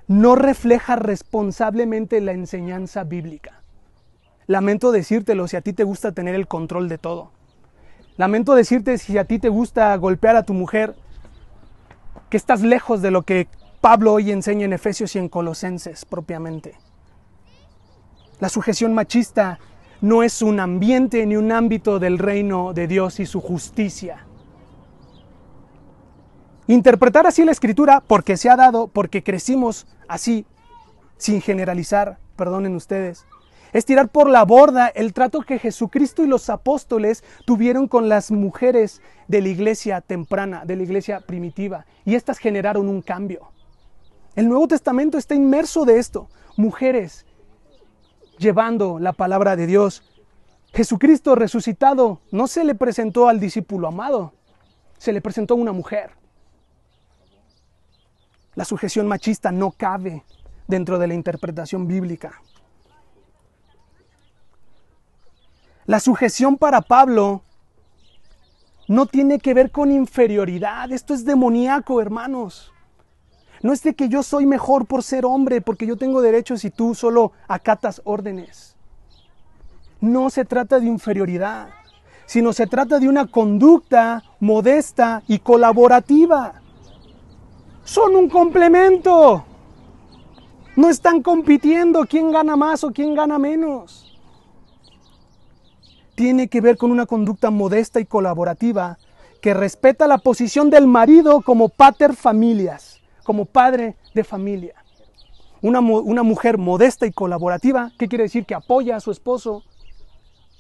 no 0.09 0.35
refleja 0.35 0.97
responsablemente 0.97 2.21
la 2.21 2.33
enseñanza 2.33 3.04
bíblica. 3.04 3.62
Lamento 4.46 4.92
decírtelo 4.92 5.48
si 5.48 5.56
a 5.56 5.60
ti 5.60 5.72
te 5.72 5.84
gusta 5.84 6.12
tener 6.12 6.34
el 6.34 6.46
control 6.46 6.88
de 6.88 6.98
todo. 6.98 7.32
Lamento 8.16 8.54
decirte 8.54 8.96
si 8.98 9.18
a 9.18 9.24
ti 9.24 9.38
te 9.38 9.48
gusta 9.48 9.94
golpear 9.96 10.36
a 10.36 10.44
tu 10.44 10.54
mujer, 10.54 10.94
que 12.30 12.36
estás 12.36 12.62
lejos 12.62 13.02
de 13.02 13.10
lo 13.10 13.22
que 13.22 13.48
Pablo 13.80 14.14
hoy 14.14 14.30
enseña 14.30 14.64
en 14.64 14.72
Efesios 14.72 15.14
y 15.14 15.18
en 15.18 15.28
Colosenses 15.28 16.04
propiamente. 16.04 16.76
La 18.40 18.48
sujeción 18.48 18.94
machista 18.94 19.58
no 20.00 20.22
es 20.22 20.42
un 20.42 20.60
ambiente 20.60 21.24
ni 21.26 21.36
un 21.36 21.52
ámbito 21.52 21.98
del 21.98 22.18
reino 22.18 22.72
de 22.72 22.86
Dios 22.86 23.20
y 23.20 23.26
su 23.26 23.40
justicia. 23.40 24.26
Interpretar 26.68 27.26
así 27.26 27.44
la 27.44 27.52
escritura 27.52 28.02
porque 28.06 28.36
se 28.36 28.50
ha 28.50 28.56
dado, 28.56 28.88
porque 28.88 29.22
crecimos 29.22 29.86
así, 30.08 30.46
sin 31.16 31.40
generalizar, 31.40 32.18
perdonen 32.34 32.74
ustedes, 32.74 33.24
es 33.76 33.85
tirar 33.85 34.09
por 34.09 34.30
la 34.30 34.42
borda 34.42 34.88
el 34.88 35.12
trato 35.12 35.42
que 35.42 35.59
Jesucristo 35.59 36.25
y 36.25 36.26
los 36.26 36.49
apóstoles 36.49 37.23
tuvieron 37.45 37.88
con 37.88 38.09
las 38.09 38.30
mujeres 38.30 39.02
de 39.28 39.42
la 39.42 39.49
iglesia 39.49 40.00
temprana, 40.00 40.64
de 40.64 40.76
la 40.76 40.83
iglesia 40.83 41.21
primitiva, 41.21 41.85
y 42.06 42.14
éstas 42.14 42.38
generaron 42.38 42.88
un 42.88 43.02
cambio. 43.02 43.50
El 44.35 44.49
Nuevo 44.49 44.66
Testamento 44.66 45.18
está 45.18 45.35
inmerso 45.35 45.85
de 45.85 45.99
esto, 45.99 46.30
mujeres 46.56 47.26
llevando 48.38 48.99
la 48.99 49.12
palabra 49.12 49.56
de 49.56 49.66
Dios. 49.66 50.02
Jesucristo 50.73 51.35
resucitado 51.35 52.23
no 52.30 52.47
se 52.47 52.64
le 52.64 52.75
presentó 52.75 53.28
al 53.28 53.40
discípulo 53.40 53.88
amado, 53.88 54.33
se 54.97 55.12
le 55.12 55.21
presentó 55.21 55.52
a 55.52 55.59
una 55.59 55.73
mujer. 55.73 56.12
La 58.54 58.64
sujeción 58.64 59.06
machista 59.06 59.52
no 59.52 59.71
cabe 59.73 60.25
dentro 60.66 60.99
de 60.99 61.09
la 61.09 61.14
interpretación 61.14 61.87
bíblica. 61.87 62.40
La 65.86 66.00
sujeción 66.00 66.56
para 66.56 66.80
Pablo 66.80 67.42
no 68.88 69.06
tiene 69.06 69.38
que 69.38 69.54
ver 69.54 69.70
con 69.70 69.92
inferioridad. 69.92 70.90
Esto 70.90 71.14
es 71.14 71.24
demoníaco, 71.24 72.00
hermanos. 72.00 72.72
No 73.62 73.72
es 73.72 73.84
de 73.84 73.94
que 73.94 74.08
yo 74.08 74.24
soy 74.24 74.46
mejor 74.46 74.86
por 74.86 75.04
ser 75.04 75.24
hombre, 75.24 75.60
porque 75.60 75.86
yo 75.86 75.96
tengo 75.96 76.20
derechos 76.22 76.64
y 76.64 76.70
tú 76.70 76.96
solo 76.96 77.32
acatas 77.46 78.02
órdenes. 78.04 78.74
No 80.00 80.28
se 80.28 80.44
trata 80.44 80.80
de 80.80 80.86
inferioridad, 80.86 81.68
sino 82.26 82.52
se 82.52 82.66
trata 82.66 82.98
de 82.98 83.08
una 83.08 83.26
conducta 83.26 84.24
modesta 84.40 85.22
y 85.28 85.38
colaborativa. 85.38 86.62
Son 87.84 88.16
un 88.16 88.28
complemento. 88.28 89.44
No 90.74 90.90
están 90.90 91.22
compitiendo 91.22 92.04
quién 92.06 92.32
gana 92.32 92.56
más 92.56 92.82
o 92.82 92.90
quién 92.90 93.14
gana 93.14 93.38
menos 93.38 94.05
tiene 96.16 96.49
que 96.49 96.61
ver 96.61 96.76
con 96.78 96.90
una 96.90 97.06
conducta 97.06 97.50
modesta 97.50 98.00
y 98.00 98.06
colaborativa 98.06 98.99
que 99.40 99.54
respeta 99.54 100.08
la 100.08 100.18
posición 100.18 100.70
del 100.70 100.87
marido 100.87 101.42
como 101.42 101.68
pater 101.68 102.16
familias, 102.16 103.00
como 103.23 103.44
padre 103.44 103.96
de 104.14 104.25
familia. 104.25 104.75
Una, 105.61 105.80
una, 105.80 106.23
mujer 106.23 106.58
modesta 106.58 107.06
y 107.06 107.12
colaborativa, 107.12 107.92
¿qué 107.99 108.08
quiere 108.08 108.25
decir? 108.25 108.46
Que 108.46 108.54
apoya 108.54 108.96
a 108.96 109.00
su 109.00 109.11
esposo, 109.11 109.62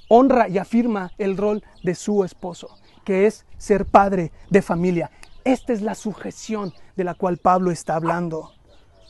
honra 0.08 0.48
y 0.48 0.58
afirma 0.58 1.12
el 1.16 1.36
rol 1.36 1.64
de 1.82 1.94
su 1.94 2.22
esposo, 2.22 2.68
que 3.04 3.26
es 3.26 3.46
ser 3.56 3.86
padre 3.86 4.32
de 4.50 4.62
familia. 4.62 5.10
Esta 5.44 5.72
es 5.72 5.80
la 5.80 5.94
sujeción 5.94 6.74
de 6.96 7.04
la 7.04 7.14
cual 7.14 7.38
Pablo 7.38 7.70
está 7.70 7.96
hablando. 7.96 8.52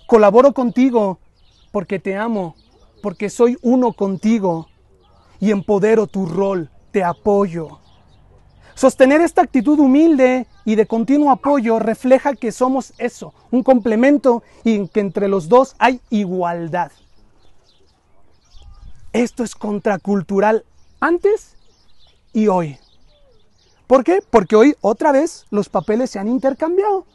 Colaboro 0.07 0.53
contigo 0.53 1.19
porque 1.73 1.99
te 1.99 2.17
amo, 2.17 2.55
porque 3.03 3.31
soy 3.31 3.59
uno 3.63 3.93
contigo 3.93 4.69
y 5.41 5.51
empodero 5.51 6.07
tu 6.07 6.27
rol, 6.27 6.71
te 6.91 7.05
apoyo. 7.05 7.81
Sostener 8.75 9.23
esta 9.23 9.43
actitud 9.43 9.79
humilde 9.79 10.47
y 10.67 10.75
de 10.75 10.87
continuo 10.87 11.31
apoyo 11.31 11.79
refleja 11.79 12.35
que 12.35 12.53
somos 12.53 12.93
eso, 12.99 13.33
un 13.51 13.63
complemento 13.63 14.43
y 14.65 14.87
que 14.89 15.01
entre 15.01 15.29
los 15.29 15.49
dos 15.49 15.75
hay 15.79 16.01
igualdad. 16.11 16.93
Esto 19.15 19.45
es 19.45 19.55
contracultural 19.55 20.67
antes 21.01 21.57
y 22.35 22.49
hoy. 22.49 22.79
¿Por 23.87 24.05
qué? 24.05 24.23
Porque 24.29 24.57
hoy 24.57 24.77
otra 24.83 25.11
vez 25.11 25.47
los 25.51 25.71
papeles 25.71 26.11
se 26.11 26.19
han 26.19 26.29
intercambiado. 26.29 27.07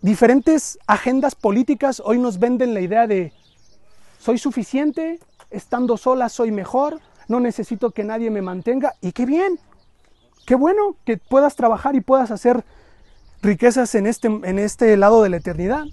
Diferentes 0.00 0.78
agendas 0.86 1.34
políticas 1.34 2.00
hoy 2.02 2.18
nos 2.18 2.38
venden 2.38 2.72
la 2.72 2.80
idea 2.80 3.06
de 3.06 3.32
soy 4.18 4.38
suficiente, 4.38 5.18
estando 5.50 5.96
sola 5.96 6.28
soy 6.28 6.50
mejor, 6.50 7.00
no 7.28 7.40
necesito 7.40 7.90
que 7.90 8.04
nadie 8.04 8.30
me 8.30 8.42
mantenga 8.42 8.94
y 9.00 9.12
qué 9.12 9.26
bien, 9.26 9.58
qué 10.46 10.54
bueno 10.54 10.96
que 11.04 11.16
puedas 11.16 11.56
trabajar 11.56 11.94
y 11.94 12.00
puedas 12.00 12.30
hacer 12.30 12.64
riquezas 13.42 13.94
en 13.94 14.06
este, 14.06 14.28
en 14.28 14.58
este 14.58 14.96
lado 14.96 15.22
de 15.22 15.28
la 15.28 15.36
eternidad. 15.36 15.84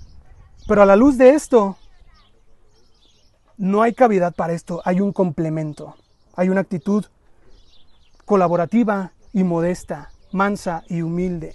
Pero 0.67 0.81
a 0.81 0.85
la 0.85 0.95
luz 0.95 1.17
de 1.17 1.31
esto, 1.31 1.77
no 3.57 3.81
hay 3.81 3.93
cavidad 3.93 4.33
para 4.33 4.53
esto, 4.53 4.81
hay 4.83 4.99
un 4.99 5.13
complemento, 5.13 5.95
hay 6.35 6.49
una 6.49 6.61
actitud 6.61 7.05
colaborativa 8.25 9.11
y 9.31 9.43
modesta, 9.43 10.11
mansa 10.31 10.83
y 10.89 11.01
humilde. 11.01 11.53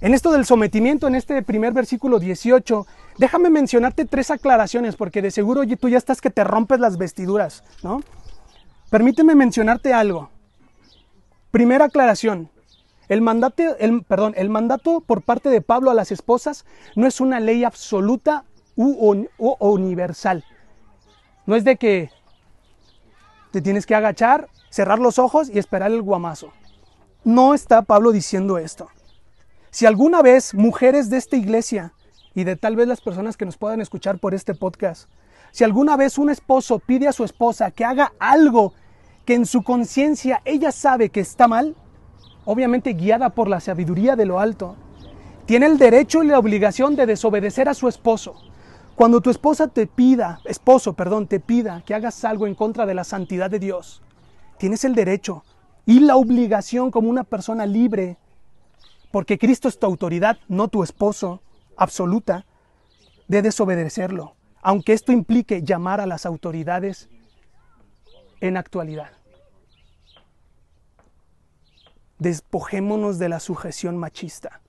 En 0.00 0.14
esto 0.14 0.30
del 0.30 0.46
sometimiento, 0.46 1.08
en 1.08 1.16
este 1.16 1.42
primer 1.42 1.72
versículo 1.72 2.20
18, 2.20 2.86
déjame 3.18 3.50
mencionarte 3.50 4.04
tres 4.04 4.30
aclaraciones, 4.30 4.94
porque 4.94 5.22
de 5.22 5.32
seguro 5.32 5.62
tú 5.76 5.88
ya 5.88 5.98
estás 5.98 6.20
que 6.20 6.30
te 6.30 6.44
rompes 6.44 6.78
las 6.78 6.98
vestiduras, 6.98 7.64
¿no? 7.82 8.02
Permíteme 8.90 9.34
mencionarte 9.34 9.92
algo. 9.92 10.30
Primera 11.50 11.86
aclaración. 11.86 12.48
El 13.08 13.22
mandato, 13.22 13.76
el, 13.78 14.04
perdón, 14.04 14.34
el 14.36 14.50
mandato 14.50 15.00
por 15.00 15.22
parte 15.22 15.50
de 15.50 15.62
Pablo 15.62 15.90
a 15.90 15.94
las 15.94 16.12
esposas 16.12 16.64
no 16.94 17.06
es 17.06 17.20
una 17.20 17.40
ley 17.40 17.64
absoluta 17.64 18.44
u, 18.76 19.26
u 19.38 19.56
universal. 19.60 20.44
No 21.46 21.56
es 21.56 21.64
de 21.64 21.76
que 21.76 22.10
te 23.50 23.62
tienes 23.62 23.84
que 23.84 23.96
agachar, 23.96 24.48
cerrar 24.70 25.00
los 25.00 25.18
ojos 25.18 25.48
y 25.48 25.58
esperar 25.58 25.90
el 25.90 26.02
guamazo. 26.02 26.52
No 27.24 27.52
está 27.52 27.82
Pablo 27.82 28.12
diciendo 28.12 28.58
esto. 28.58 28.88
Si 29.70 29.84
alguna 29.84 30.22
vez 30.22 30.54
mujeres 30.54 31.10
de 31.10 31.18
esta 31.18 31.36
iglesia 31.36 31.92
y 32.34 32.44
de 32.44 32.56
tal 32.56 32.74
vez 32.74 32.88
las 32.88 33.00
personas 33.00 33.36
que 33.36 33.44
nos 33.44 33.58
puedan 33.58 33.80
escuchar 33.80 34.18
por 34.18 34.34
este 34.34 34.54
podcast, 34.54 35.10
si 35.52 35.64
alguna 35.64 35.96
vez 35.96 36.16
un 36.16 36.30
esposo 36.30 36.78
pide 36.78 37.06
a 37.06 37.12
su 37.12 37.24
esposa 37.24 37.70
que 37.70 37.84
haga 37.84 38.12
algo 38.18 38.72
que 39.26 39.34
en 39.34 39.44
su 39.44 39.62
conciencia 39.62 40.40
ella 40.46 40.72
sabe 40.72 41.10
que 41.10 41.20
está 41.20 41.48
mal, 41.48 41.76
obviamente 42.46 42.94
guiada 42.94 43.30
por 43.30 43.48
la 43.48 43.60
sabiduría 43.60 44.16
de 44.16 44.24
lo 44.24 44.40
alto, 44.40 44.76
tiene 45.44 45.66
el 45.66 45.76
derecho 45.76 46.22
y 46.22 46.28
la 46.28 46.38
obligación 46.38 46.96
de 46.96 47.06
desobedecer 47.06 47.68
a 47.68 47.74
su 47.74 47.88
esposo. 47.88 48.36
Cuando 48.94 49.20
tu 49.20 49.30
esposa 49.30 49.68
te 49.68 49.86
pida, 49.86 50.40
esposo, 50.44 50.94
perdón, 50.94 51.26
te 51.26 51.40
pida 51.40 51.82
que 51.84 51.94
hagas 51.94 52.24
algo 52.24 52.46
en 52.46 52.54
contra 52.54 52.86
de 52.86 52.94
la 52.94 53.04
santidad 53.04 53.50
de 53.50 53.58
Dios, 53.58 54.02
tienes 54.58 54.84
el 54.84 54.94
derecho 54.94 55.44
y 55.84 56.00
la 56.00 56.16
obligación 56.16 56.90
como 56.90 57.10
una 57.10 57.24
persona 57.24 57.66
libre 57.66 58.16
porque 59.10 59.38
Cristo 59.38 59.68
es 59.68 59.78
tu 59.78 59.86
autoridad, 59.86 60.38
no 60.48 60.68
tu 60.68 60.82
esposo 60.82 61.42
absoluta, 61.76 62.44
de 63.28 63.42
desobedecerlo, 63.42 64.34
aunque 64.62 64.94
esto 64.94 65.12
implique 65.12 65.62
llamar 65.62 66.00
a 66.00 66.06
las 66.06 66.26
autoridades 66.26 67.08
en 68.40 68.56
actualidad. 68.56 69.10
Despojémonos 72.18 73.18
de 73.18 73.28
la 73.28 73.38
sujeción 73.38 73.96
machista 73.96 74.60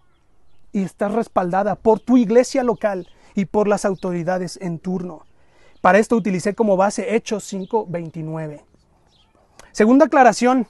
y 0.72 0.84
estás 0.84 1.14
respaldada 1.14 1.76
por 1.76 2.00
tu 2.00 2.18
iglesia 2.18 2.64
local 2.64 3.08
y 3.34 3.46
por 3.46 3.68
las 3.68 3.86
autoridades 3.86 4.60
en 4.62 4.78
turno. 4.78 5.26
Para 5.82 5.98
esto 5.98 6.16
utilicé 6.16 6.54
como 6.54 6.78
base 6.78 7.16
Hechos 7.16 7.44
5:29. 7.52 8.64
Segunda 9.72 10.06
aclaración, 10.06 10.68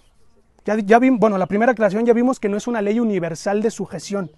ya, 0.77 0.99
bueno, 0.99 1.37
la 1.37 1.47
primera 1.47 1.71
aclaración 1.71 2.05
ya 2.05 2.13
vimos 2.13 2.39
que 2.39 2.49
no 2.49 2.57
es 2.57 2.67
una 2.67 2.81
ley 2.81 2.99
universal 2.99 3.61
de 3.61 3.71
sujeción, 3.71 4.31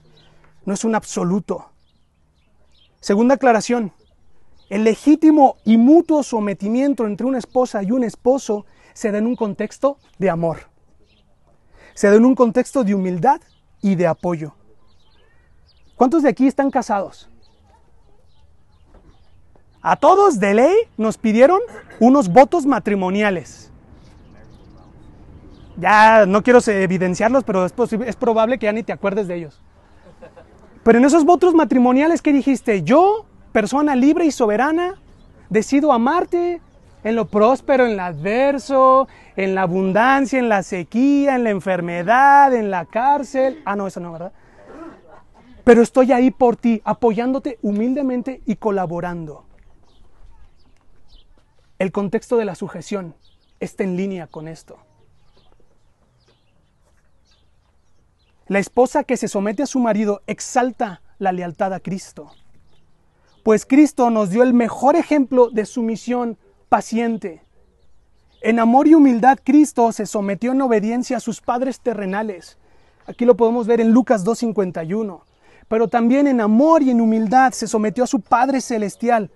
no 0.65 0.74
es 0.74 0.84
un 0.84 0.96
absoluto. 0.96 1.70
Segunda 3.00 3.36
aclaración, 3.36 3.91
el 4.70 4.84
legítimo 4.84 5.58
y 5.65 5.78
mutuo 5.78 6.24
sometimiento 6.24 7.06
entre 7.06 7.26
una 7.26 7.39
esposa 7.39 7.84
y 7.84 7.91
un 7.91 8.04
esposo 8.04 8.65
se 8.94 9.12
da 9.12 9.17
en 9.17 9.28
un 9.28 9.36
contexto 9.36 9.98
de 10.17 10.30
amor. 10.30 10.70
Se 11.94 12.10
da 12.10 12.15
en 12.15 12.26
un 12.26 12.36
contexto 12.36 12.84
de 12.84 12.96
humildad 12.96 13.41
y 13.82 13.96
de 13.96 14.08
apoyo. 14.08 14.56
¿Cuántos 15.96 16.24
de 16.24 16.30
aquí 16.30 16.48
están 16.48 16.72
casados? 16.72 17.30
A 19.82 19.96
todos 19.96 20.39
de 20.39 20.54
ley 20.54 20.76
nos 20.96 21.17
pidieron 21.17 21.60
unos 22.00 22.30
votos 22.30 22.65
matrimoniales. 22.65 23.70
Ya 25.82 26.28
no 26.28 26.44
quiero 26.44 26.60
evidenciarlos, 26.65 27.44
pero 27.44 27.65
es, 27.65 27.74
es 28.06 28.15
probable 28.15 28.60
que 28.60 28.67
ya 28.67 28.72
ni 28.72 28.84
te 28.84 28.94
acuerdes 28.94 29.28
de 29.28 29.36
ellos. 29.36 29.60
Pero 30.84 31.00
en 31.00 31.06
esos 31.06 31.26
votos 31.26 31.56
matrimoniales, 31.56 32.22
¿qué 32.22 32.32
dijiste? 32.32 32.84
Yo, 32.84 33.26
persona 33.52 33.96
libre 33.96 34.26
y 34.26 34.32
soberana, 34.32 35.02
decido 35.50 35.91
amarte 35.91 36.62
en 37.04 37.15
lo 37.15 37.26
próspero, 37.26 37.88
en 37.88 37.98
lo 37.98 38.04
adverso, 38.04 39.08
en 39.36 39.56
la 39.56 39.63
abundancia, 39.63 40.38
en 40.38 40.50
la 40.50 40.62
sequía, 40.62 41.36
en 41.36 41.44
la 41.44 41.50
enfermedad, 41.50 42.54
en 42.54 42.70
la 42.70 42.86
cárcel. 42.86 43.63
Ah, 43.65 43.76
no, 43.76 43.88
eso 43.88 44.00
no, 44.00 44.12
¿verdad? 44.12 44.34
Pero 45.63 45.82
estoy 45.82 46.12
ahí 46.12 46.30
por 46.30 46.58
ti, 46.58 46.82
apoyándote 46.86 47.58
humildemente 47.63 48.41
y 48.46 48.56
colaborando. 48.56 49.46
El 51.80 51.91
contexto 51.91 52.38
de 52.38 52.46
la 52.46 52.54
sujeción 52.54 53.15
está 53.60 53.84
en 53.84 53.98
línea 53.98 54.28
con 54.28 54.48
esto. 54.48 54.78
La 58.52 58.60
esposa 58.60 59.06
que 59.06 59.16
se 59.16 59.30
somete 59.30 59.64
a 59.64 59.66
su 59.66 59.80
marido 59.80 60.24
exalta 60.28 61.02
la 61.20 61.32
lealtad 61.32 61.74
a 61.74 61.80
Cristo, 61.80 62.34
pues 63.44 63.66
Cristo 63.66 64.10
nos 64.10 64.30
dio 64.30 64.44
el 64.44 64.54
mejor 64.54 64.98
ejemplo 64.98 65.50
de 65.50 65.66
sumisión 65.66 66.38
paciente. 66.68 67.46
En 68.42 68.60
amor 68.60 68.90
y 68.90 68.94
humildad 68.94 69.40
Cristo 69.42 69.94
se 69.94 70.06
sometió 70.06 70.52
en 70.52 70.62
obediencia 70.62 71.16
a 71.16 71.22
sus 71.22 71.40
padres 71.40 71.80
terrenales. 71.80 72.58
Aquí 73.08 73.24
lo 73.24 73.38
podemos 73.38 73.68
ver 73.68 73.80
en 73.80 73.94
Lucas 73.94 74.26
2.51. 74.26 75.22
Pero 75.70 75.88
también 75.88 76.28
en 76.28 76.42
amor 76.42 76.84
y 76.84 76.90
en 76.90 77.00
humildad 77.00 77.54
se 77.54 77.68
sometió 77.68 78.04
a 78.04 78.08
su 78.08 78.20
Padre 78.20 78.60
Celestial. 78.60 79.32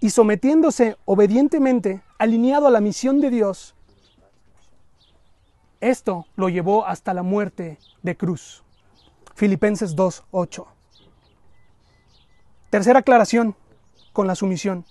Y 0.00 0.08
sometiéndose 0.08 0.96
obedientemente, 1.04 2.00
alineado 2.16 2.68
a 2.68 2.70
la 2.70 2.80
misión 2.80 3.20
de 3.20 3.28
Dios, 3.28 3.74
esto 5.82 6.26
lo 6.36 6.48
llevó 6.48 6.86
hasta 6.86 7.12
la 7.12 7.22
muerte 7.22 7.78
de 8.02 8.16
cruz. 8.16 8.62
Filipenses 9.34 9.96
2.8. 9.96 10.64
Tercera 12.70 13.00
aclaración 13.00 13.56
con 14.12 14.26
la 14.26 14.34
sumisión. 14.34 14.84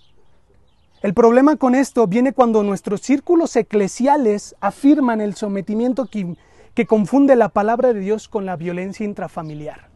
El 1.01 1.13
problema 1.13 1.56
con 1.56 1.73
esto 1.73 2.06
viene 2.08 2.34
cuando 2.34 2.62
nuestros 2.62 3.01
círculos 3.01 3.56
eclesiales 3.56 4.56
afirman 4.60 5.21
el 5.21 5.34
sometimiento 5.34 6.06
que, 6.06 6.36
que, 6.75 6.86
confunde 6.86 7.36
la 7.36 7.49
palabra 7.49 7.93
de 7.93 8.01
Dios 8.01 8.27
con 8.27 8.45
la 8.45 8.56
violencia 8.56 9.06
intrafamiliar. 9.06 9.89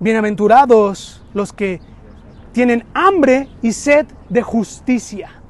Bienaventurados 0.00 1.22
los 1.32 1.52
que 1.52 1.80
tienen 2.52 2.86
hambre 2.94 3.48
y 3.62 3.72
sed 3.72 4.06
de 4.30 4.42
justicia 4.42 5.42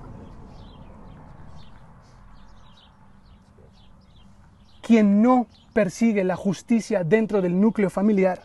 quien 4.86 5.20
no 5.20 5.48
persigue 5.72 6.22
la 6.22 6.36
justicia 6.36 7.02
dentro 7.02 7.42
del 7.42 7.60
núcleo 7.60 7.90
familiar 7.90 8.40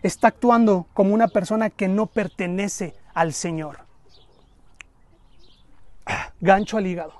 está 0.00 0.28
actuando 0.28 0.86
como 0.94 1.12
una 1.12 1.26
persona 1.26 1.70
que 1.70 1.88
no 1.88 2.06
pertenece 2.06 2.94
al 3.14 3.32
Señor. 3.32 3.78
Gancho 6.40 6.76
al 6.76 6.86
hígado. 6.86 7.14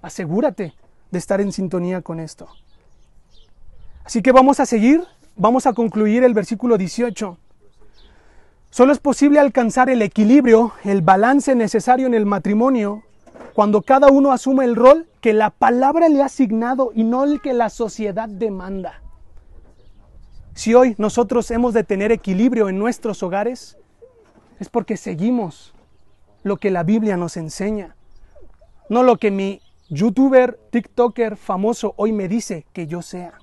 Asegúrate 0.00 0.72
de 1.10 1.18
estar 1.18 1.42
en 1.42 1.52
sintonía 1.52 2.00
con 2.00 2.20
esto. 2.20 2.48
Así 4.02 4.22
que 4.22 4.32
vamos 4.32 4.60
a 4.60 4.66
seguir, 4.66 5.04
vamos 5.36 5.66
a 5.66 5.74
concluir 5.74 6.24
el 6.24 6.32
versículo 6.32 6.78
18. 6.78 7.36
Solo 8.70 8.92
es 8.92 8.98
posible 8.98 9.40
alcanzar 9.40 9.90
el 9.90 10.00
equilibrio, 10.00 10.72
el 10.84 11.02
balance 11.02 11.54
necesario 11.54 12.06
en 12.06 12.14
el 12.14 12.24
matrimonio 12.24 13.02
cuando 13.58 13.82
cada 13.82 14.06
uno 14.06 14.30
asume 14.30 14.64
el 14.64 14.76
rol 14.76 15.08
que 15.20 15.32
la 15.32 15.50
palabra 15.50 16.08
le 16.08 16.22
ha 16.22 16.26
asignado 16.26 16.92
y 16.94 17.02
no 17.02 17.24
el 17.24 17.40
que 17.40 17.52
la 17.52 17.70
sociedad 17.70 18.28
demanda. 18.28 19.02
Si 20.54 20.74
hoy 20.74 20.94
nosotros 20.96 21.50
hemos 21.50 21.74
de 21.74 21.82
tener 21.82 22.12
equilibrio 22.12 22.68
en 22.68 22.78
nuestros 22.78 23.20
hogares, 23.24 23.76
es 24.60 24.68
porque 24.68 24.96
seguimos 24.96 25.74
lo 26.44 26.58
que 26.58 26.70
la 26.70 26.84
Biblia 26.84 27.16
nos 27.16 27.36
enseña, 27.36 27.96
no 28.88 29.02
lo 29.02 29.16
que 29.16 29.32
mi 29.32 29.60
youtuber, 29.88 30.56
tiktoker 30.70 31.36
famoso 31.36 31.94
hoy 31.96 32.12
me 32.12 32.28
dice 32.28 32.64
que 32.72 32.86
yo 32.86 33.02
sea. 33.02 33.40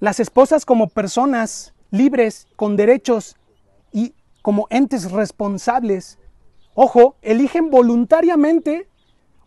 Las 0.00 0.18
esposas 0.18 0.66
como 0.66 0.88
personas 0.88 1.72
libres, 1.92 2.48
con 2.56 2.74
derechos 2.74 3.36
y 3.92 4.12
como 4.42 4.66
entes 4.70 5.12
responsables, 5.12 6.18
Ojo, 6.74 7.16
eligen 7.22 7.70
voluntariamente 7.70 8.88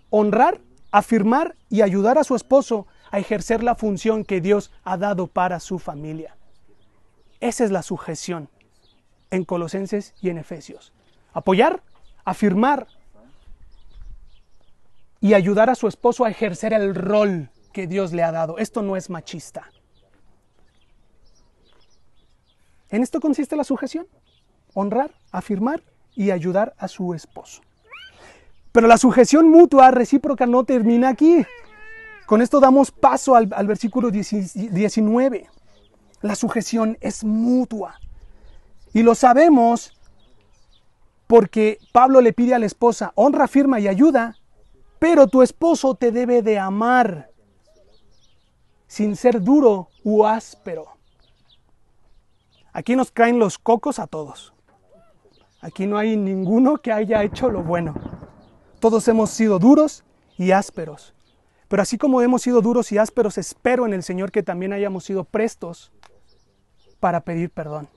honrar, 0.10 0.62
afirmar 0.92 1.56
y 1.70 1.82
ayudar 1.82 2.18
a 2.18 2.24
su 2.24 2.36
esposo 2.36 2.88
a 3.12 3.20
ejercer 3.20 3.64
la 3.64 3.76
función 3.76 4.24
que 4.24 4.42
Dios 4.42 4.72
ha 4.84 4.98
dado 4.98 5.28
para 5.28 5.60
su 5.60 5.78
familia. 5.78 6.36
Esa 7.40 7.66
es 7.66 7.72
la 7.72 7.84
sujeción 7.84 8.50
en 9.30 9.44
Colosenses 9.44 10.14
y 10.22 10.30
en 10.30 10.38
Efesios. 10.38 10.94
Apoyar, 11.34 11.84
afirmar 12.24 12.88
y 15.20 15.34
ayudar 15.34 15.70
a 15.70 15.76
su 15.76 15.88
esposo 15.88 16.24
a 16.24 16.30
ejercer 16.30 16.74
el 16.74 16.96
rol 16.96 17.50
que 17.74 17.88
Dios 17.88 18.14
le 18.14 18.24
ha 18.24 18.32
dado. 18.32 18.58
Esto 18.58 18.82
no 18.82 18.96
es 18.96 19.10
machista. 19.10 19.70
En 22.90 23.04
esto 23.04 23.20
consiste 23.20 23.58
la 23.58 23.66
sujeción. 23.66 24.08
Honrar, 24.74 25.12
afirmar 25.32 25.84
y 26.18 26.32
ayudar 26.32 26.74
a 26.80 26.88
su 26.88 27.14
esposo. 27.14 27.62
Pero 28.72 28.88
la 28.88 28.98
sujeción 28.98 29.50
mutua 29.50 29.92
recíproca 29.92 30.48
no 30.48 30.64
termina 30.64 31.10
aquí. 31.10 31.46
Con 32.26 32.42
esto 32.42 32.60
damos 32.60 32.92
paso 32.92 33.36
al, 33.36 33.48
versículo 33.68 34.10
19. 34.12 35.50
La 36.22 36.36
sujeción 36.36 36.98
es 37.00 37.24
mutua. 37.24 38.00
Y 38.94 39.04
lo 39.04 39.16
sabemos 39.16 39.94
porque 41.28 41.78
Pablo 41.92 42.20
le 42.20 42.34
pide 42.34 42.56
a 42.56 42.60
la 42.60 42.66
esposa, 42.66 43.12
honra, 43.16 43.48
firma 43.48 43.80
y 43.80 43.88
ayuda, 43.88 44.36
pero 44.98 45.28
tu 45.28 45.44
esposo 45.44 45.94
te 45.94 46.12
debe 46.12 46.42
de 46.42 46.58
amar 46.58 47.30
sin 48.88 49.16
ser 49.16 49.42
duro 49.42 49.90
u 50.04 50.26
áspero. 50.26 50.88
Aquí 52.74 52.96
nos 52.96 53.12
caen 53.12 53.38
los 53.38 53.58
cocos 53.58 54.00
a 54.00 54.08
todos. 54.08 54.54
Aquí 55.62 55.88
no 55.88 55.98
hay 55.98 56.16
ninguno 56.16 56.78
que 56.78 56.92
haya 56.92 57.24
hecho 57.24 57.50
lo 57.50 57.64
bueno. 57.64 57.96
Todos 58.80 59.08
hemos 59.08 59.32
sido 59.32 59.60
duros 59.60 60.04
y 60.38 60.52
ásperos. 60.52 61.14
Pero 61.68 61.82
así 61.82 61.98
como 61.98 62.22
hemos 62.22 62.44
sido 62.44 62.62
duros 62.62 62.92
y 62.92 62.98
ásperos, 62.98 63.38
espero 63.38 63.86
en 63.86 63.94
el 63.94 64.04
Señor 64.04 64.32
que 64.32 64.44
también 64.44 64.72
hayamos 64.72 65.04
sido 65.04 65.24
prestos 65.24 65.92
para 67.00 67.22
pedir 67.22 67.50
perdón. 67.50 67.90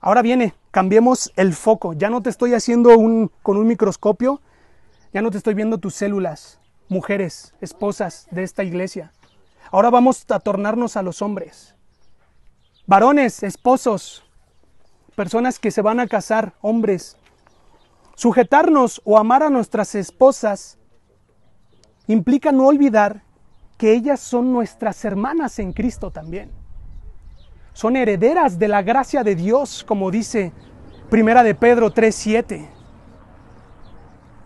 Ahora 0.00 0.22
viene, 0.22 0.54
cambiemos 0.70 1.32
el 1.36 1.54
foco. 1.54 1.92
Ya 1.94 2.08
no 2.08 2.22
te 2.22 2.30
estoy 2.30 2.54
haciendo 2.54 2.96
un, 2.96 3.32
con 3.42 3.56
un 3.56 3.66
microscopio, 3.66 4.40
ya 5.12 5.22
no 5.22 5.30
te 5.30 5.38
estoy 5.38 5.54
viendo 5.54 5.78
tus 5.78 5.94
células, 5.94 6.60
mujeres, 6.88 7.54
esposas 7.60 8.28
de 8.30 8.44
esta 8.44 8.62
iglesia. 8.62 9.12
Ahora 9.72 9.90
vamos 9.90 10.24
a 10.28 10.38
tornarnos 10.38 10.96
a 10.96 11.02
los 11.02 11.20
hombres. 11.20 11.74
Varones, 12.88 13.42
esposos, 13.42 14.24
personas 15.14 15.58
que 15.58 15.70
se 15.70 15.82
van 15.82 16.00
a 16.00 16.06
casar, 16.06 16.54
hombres, 16.62 17.18
sujetarnos 18.14 19.02
o 19.04 19.18
amar 19.18 19.42
a 19.42 19.50
nuestras 19.50 19.94
esposas 19.94 20.78
implica 22.06 22.50
no 22.50 22.66
olvidar 22.66 23.24
que 23.76 23.92
ellas 23.92 24.20
son 24.20 24.54
nuestras 24.54 25.04
hermanas 25.04 25.58
en 25.58 25.74
Cristo 25.74 26.10
también. 26.10 26.50
Son 27.74 27.94
herederas 27.94 28.58
de 28.58 28.68
la 28.68 28.80
gracia 28.80 29.22
de 29.22 29.34
Dios, 29.34 29.84
como 29.84 30.10
dice 30.10 30.54
Primera 31.10 31.42
de 31.42 31.54
Pedro 31.54 31.92
3:7. 31.92 32.70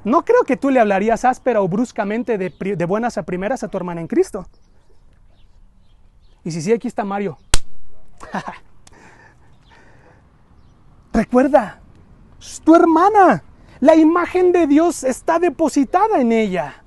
No 0.02 0.24
creo 0.24 0.42
que 0.42 0.56
tú 0.56 0.70
le 0.70 0.80
hablarías 0.80 1.24
áspera 1.24 1.62
o 1.62 1.68
bruscamente 1.68 2.36
de, 2.38 2.50
de 2.50 2.84
buenas 2.86 3.18
a 3.18 3.22
primeras 3.22 3.62
a 3.62 3.68
tu 3.68 3.76
hermana 3.76 4.00
en 4.00 4.08
Cristo. 4.08 4.48
Y 6.42 6.50
si 6.50 6.60
sí, 6.60 6.72
aquí 6.72 6.88
está 6.88 7.04
Mario. 7.04 7.38
Recuerda, 11.12 11.80
es 12.40 12.60
tu 12.60 12.74
hermana. 12.74 13.42
La 13.80 13.96
imagen 13.96 14.52
de 14.52 14.66
Dios 14.66 15.04
está 15.04 15.38
depositada 15.38 16.20
en 16.20 16.32
ella. 16.32 16.82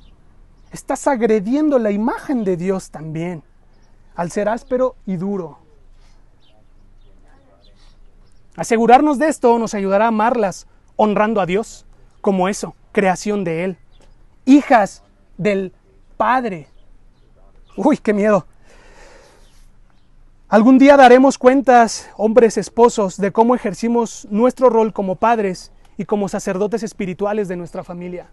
Estás 0.72 1.08
agrediendo 1.08 1.80
la 1.80 1.92
imagen 1.92 2.44
de 2.44 2.58
Dios 2.58 2.90
también, 2.90 3.44
al 4.16 4.32
ser 4.32 4.50
áspero 4.50 4.96
y 5.06 5.16
duro. 5.18 5.60
Asegurarnos 8.56 9.20
de 9.20 9.28
esto 9.28 9.60
nos 9.60 9.74
ayudará 9.74 10.06
a 10.06 10.10
amarlas, 10.10 10.68
honrando 10.96 11.42
a 11.42 11.46
Dios 11.46 11.86
como 12.22 12.48
eso, 12.48 12.76
creación 12.92 13.44
de 13.44 13.66
Él. 13.66 13.78
Hijas 14.46 15.04
del 15.38 15.74
Padre. 16.18 16.68
Uy, 17.76 17.98
qué 17.98 18.14
miedo. 18.14 18.48
Algún 20.48 20.78
día 20.78 20.96
daremos 20.96 21.40
cuentas, 21.40 22.08
hombres 22.18 22.60
esposos, 22.60 23.18
de 23.18 23.32
cómo 23.32 23.56
ejercimos 23.56 24.28
nuestro 24.30 24.70
rol 24.70 24.94
como 24.94 25.16
padres 25.16 25.72
y 25.98 26.06
como 26.06 26.30
sacerdotes 26.30 26.84
espirituales 26.84 27.48
de 27.48 27.56
nuestra 27.56 27.84
familia. 27.84 28.30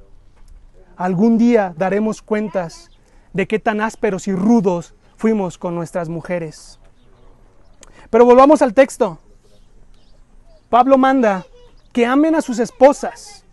Algún 0.97 1.39
día 1.39 1.73
daremos 1.79 2.21
cuentas 2.21 2.91
de 3.33 3.49
qué 3.49 3.59
tan 3.59 3.81
ásperos 3.81 4.29
y 4.29 4.35
rudos 4.35 4.95
fuimos 5.17 5.57
con 5.57 5.75
nuestras 5.75 6.11
mujeres. 6.11 6.79
Pero 8.11 8.27
volvamos 8.27 8.61
al 8.61 8.75
texto. 8.75 9.19
Pablo 10.69 10.99
manda 10.99 11.47
que 11.95 12.05
amen 12.05 12.35
a 12.35 12.43
sus 12.43 12.59
esposas. 12.59 13.47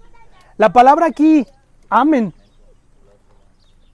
La 0.58 0.74
palabra 0.74 1.06
aquí, 1.06 1.48
amen, 1.90 2.34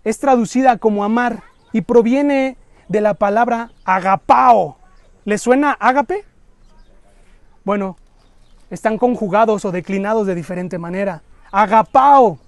es 0.04 0.17
traducida 0.17 0.80
como 0.80 1.04
amar 1.04 1.43
y 1.71 1.82
proviene 1.82 2.58
de 2.88 3.02
la 3.02 3.13
palabra 3.13 3.71
agapao. 3.84 4.78
¿Le 5.24 5.38
suena 5.38 5.71
ágape? 5.71 6.24
Bueno, 7.63 7.98
están 8.69 8.98
conjugados 8.98 9.65
o 9.65 9.71
declinados 9.71 10.28
de 10.28 10.36
diferente 10.36 10.78
manera. 10.78 11.24
Agapao. 11.52 12.39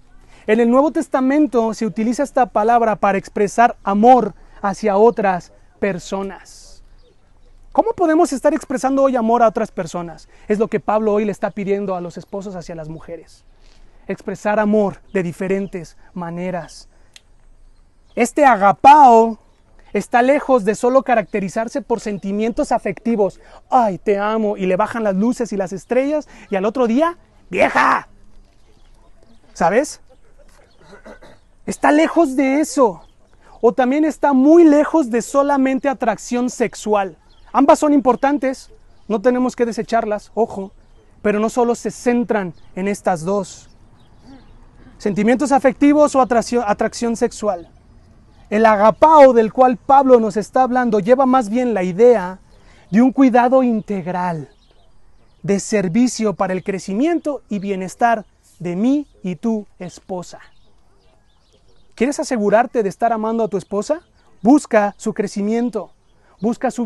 En 0.46 0.60
el 0.60 0.70
Nuevo 0.70 0.92
Testamento 0.92 1.74
se 1.74 1.86
utiliza 1.86 2.24
esta 2.24 2.46
palabra 2.46 2.96
para 2.96 3.18
expresar 3.18 3.76
amor 3.84 4.34
hacia 4.62 4.98
otras 4.98 5.52
personas. 5.80 6.84
¿Cómo 7.72 7.92
podemos 7.92 8.34
estar 8.34 8.54
expresando 8.54 9.04
hoy 9.04 9.16
amor 9.16 9.44
a 9.44 9.50
otras 9.50 9.72
personas? 9.72 10.28
Es 10.48 10.58
lo 10.58 10.68
que 10.68 10.80
Pablo 10.80 11.14
hoy 11.14 11.26
le 11.26 11.32
está 11.32 11.52
pidiendo 11.52 11.96
a 11.96 12.02
los 12.02 12.18
esposos 12.18 12.56
hacia 12.56 12.76
las 12.76 12.90
mujeres. 12.90 13.46
Expresar 14.08 14.60
amor 14.60 15.02
de 15.14 15.22
diferentes 15.22 15.98
maneras. 16.14 16.90
Este 18.16 18.46
agapao 18.46 19.38
está 19.98 20.22
lejos 20.22 20.66
de 20.66 20.76
solo 20.76 21.04
caracterizarse 21.04 21.82
por 21.82 22.00
sentimientos 22.00 22.72
afectivos. 22.72 23.40
Ay, 23.70 23.98
te 23.98 24.18
amo, 24.18 24.58
y 24.58 24.66
le 24.66 24.76
bajan 24.76 25.04
las 25.04 25.16
luces 25.16 25.52
y 25.54 25.58
las 25.58 25.74
estrellas, 25.74 26.28
y 26.50 26.56
al 26.56 26.66
otro 26.66 26.88
día, 26.88 27.18
vieja. 27.50 28.08
¿Sabes? 29.54 30.02
Está 31.66 31.92
lejos 31.92 32.36
de 32.36 32.62
eso. 32.62 33.02
O 33.60 33.74
también 33.74 34.06
está 34.06 34.34
muy 34.34 34.64
lejos 34.64 35.10
de 35.10 35.22
solamente 35.22 35.90
atracción 35.90 36.50
sexual. 36.50 37.18
Ambas 37.52 37.80
son 37.80 37.94
importantes, 37.94 38.72
no 39.08 39.22
tenemos 39.22 39.56
que 39.56 39.66
desecharlas, 39.66 40.32
ojo, 40.36 40.72
pero 41.22 41.40
no 41.40 41.50
solo 41.50 41.76
se 41.76 41.92
centran 41.92 42.54
en 42.76 42.88
estas 42.88 43.24
dos. 43.24 43.70
Sentimientos 44.98 45.52
afectivos 45.52 46.16
o 46.16 46.22
atracción, 46.22 46.64
atracción 46.68 47.16
sexual. 47.16 47.70
El 48.50 48.66
agapao 48.66 49.34
del 49.34 49.52
cual 49.52 49.78
Pablo 49.78 50.20
nos 50.20 50.38
está 50.38 50.64
hablando 50.64 51.00
lleva 51.00 51.26
más 51.26 51.50
bien 51.50 51.74
la 51.74 51.84
idea 51.84 52.40
de 52.90 53.02
un 53.02 53.12
cuidado 53.12 53.62
integral, 53.62 54.50
de 55.44 55.60
servicio 55.60 56.34
para 56.34 56.54
el 56.54 56.64
crecimiento 56.64 57.42
y 57.50 57.60
bienestar 57.60 58.26
de 58.60 58.76
mí 58.76 59.08
y 59.22 59.36
tu 59.36 59.68
esposa. 59.80 60.40
¿Quieres 61.96 62.20
asegurarte 62.20 62.84
de 62.84 62.90
estar 62.90 63.12
amando 63.12 63.44
a 63.44 63.48
tu 63.48 63.58
esposa? 63.58 64.02
Busca 64.42 64.96
su 64.98 65.14
crecimiento, 65.14 65.92
busca 66.40 66.72
su 66.72 66.86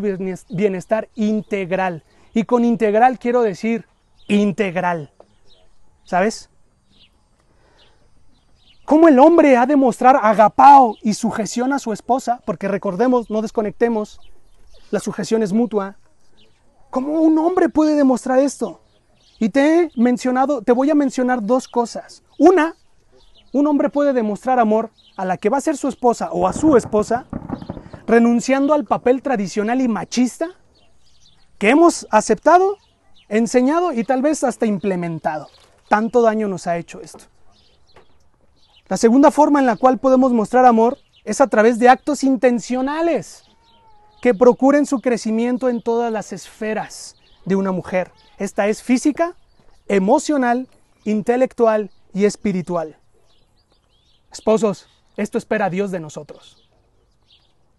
bienestar 0.49 1.09
integral. 1.15 2.03
Y 2.33 2.45
con 2.45 2.65
integral 2.65 3.19
quiero 3.19 3.41
decir 3.41 3.85
integral. 4.27 5.11
¿Sabes? 6.05 6.50
Cómo 8.91 9.07
el 9.07 9.19
hombre 9.19 9.55
ha 9.55 9.65
de 9.65 9.77
mostrar 9.77 10.19
agapao 10.21 10.97
y 11.01 11.13
sujeción 11.13 11.71
a 11.71 11.79
su 11.79 11.93
esposa, 11.93 12.41
porque 12.45 12.67
recordemos, 12.67 13.29
no 13.29 13.41
desconectemos, 13.41 14.19
la 14.89 14.99
sujeción 14.99 15.43
es 15.43 15.53
mutua. 15.53 15.95
¿Cómo 16.89 17.21
un 17.21 17.37
hombre 17.37 17.69
puede 17.69 17.95
demostrar 17.95 18.39
esto? 18.39 18.81
Y 19.39 19.47
te 19.47 19.79
he 19.79 19.91
mencionado, 19.95 20.61
te 20.61 20.73
voy 20.73 20.89
a 20.89 20.93
mencionar 20.93 21.41
dos 21.41 21.69
cosas. 21.69 22.21
Una, 22.37 22.75
un 23.53 23.65
hombre 23.65 23.89
puede 23.89 24.11
demostrar 24.11 24.59
amor 24.59 24.89
a 25.15 25.23
la 25.23 25.37
que 25.37 25.47
va 25.47 25.59
a 25.59 25.61
ser 25.61 25.77
su 25.77 25.87
esposa 25.87 26.29
o 26.33 26.45
a 26.45 26.51
su 26.51 26.75
esposa, 26.75 27.27
renunciando 28.07 28.73
al 28.73 28.83
papel 28.83 29.21
tradicional 29.21 29.79
y 29.79 29.87
machista 29.87 30.49
que 31.57 31.69
hemos 31.69 32.05
aceptado, 32.11 32.75
enseñado 33.29 33.93
y 33.93 34.03
tal 34.03 34.21
vez 34.21 34.43
hasta 34.43 34.65
implementado. 34.65 35.47
Tanto 35.87 36.21
daño 36.21 36.49
nos 36.49 36.67
ha 36.67 36.75
hecho 36.75 36.99
esto. 36.99 37.30
La 38.91 38.97
segunda 38.97 39.31
forma 39.31 39.61
en 39.61 39.65
la 39.65 39.77
cual 39.77 39.99
podemos 39.99 40.33
mostrar 40.33 40.65
amor 40.65 40.97
es 41.23 41.39
a 41.39 41.47
través 41.47 41.79
de 41.79 41.87
actos 41.87 42.25
intencionales 42.25 43.45
que 44.21 44.33
procuren 44.33 44.85
su 44.85 44.99
crecimiento 44.99 45.69
en 45.69 45.81
todas 45.81 46.11
las 46.11 46.33
esferas 46.33 47.15
de 47.45 47.55
una 47.55 47.71
mujer. 47.71 48.11
Esta 48.37 48.67
es 48.67 48.83
física, 48.83 49.37
emocional, 49.87 50.67
intelectual 51.05 51.89
y 52.13 52.25
espiritual. 52.25 52.97
Esposos, 54.29 54.89
esto 55.15 55.37
espera 55.37 55.69
Dios 55.69 55.91
de 55.91 56.01
nosotros. 56.01 56.69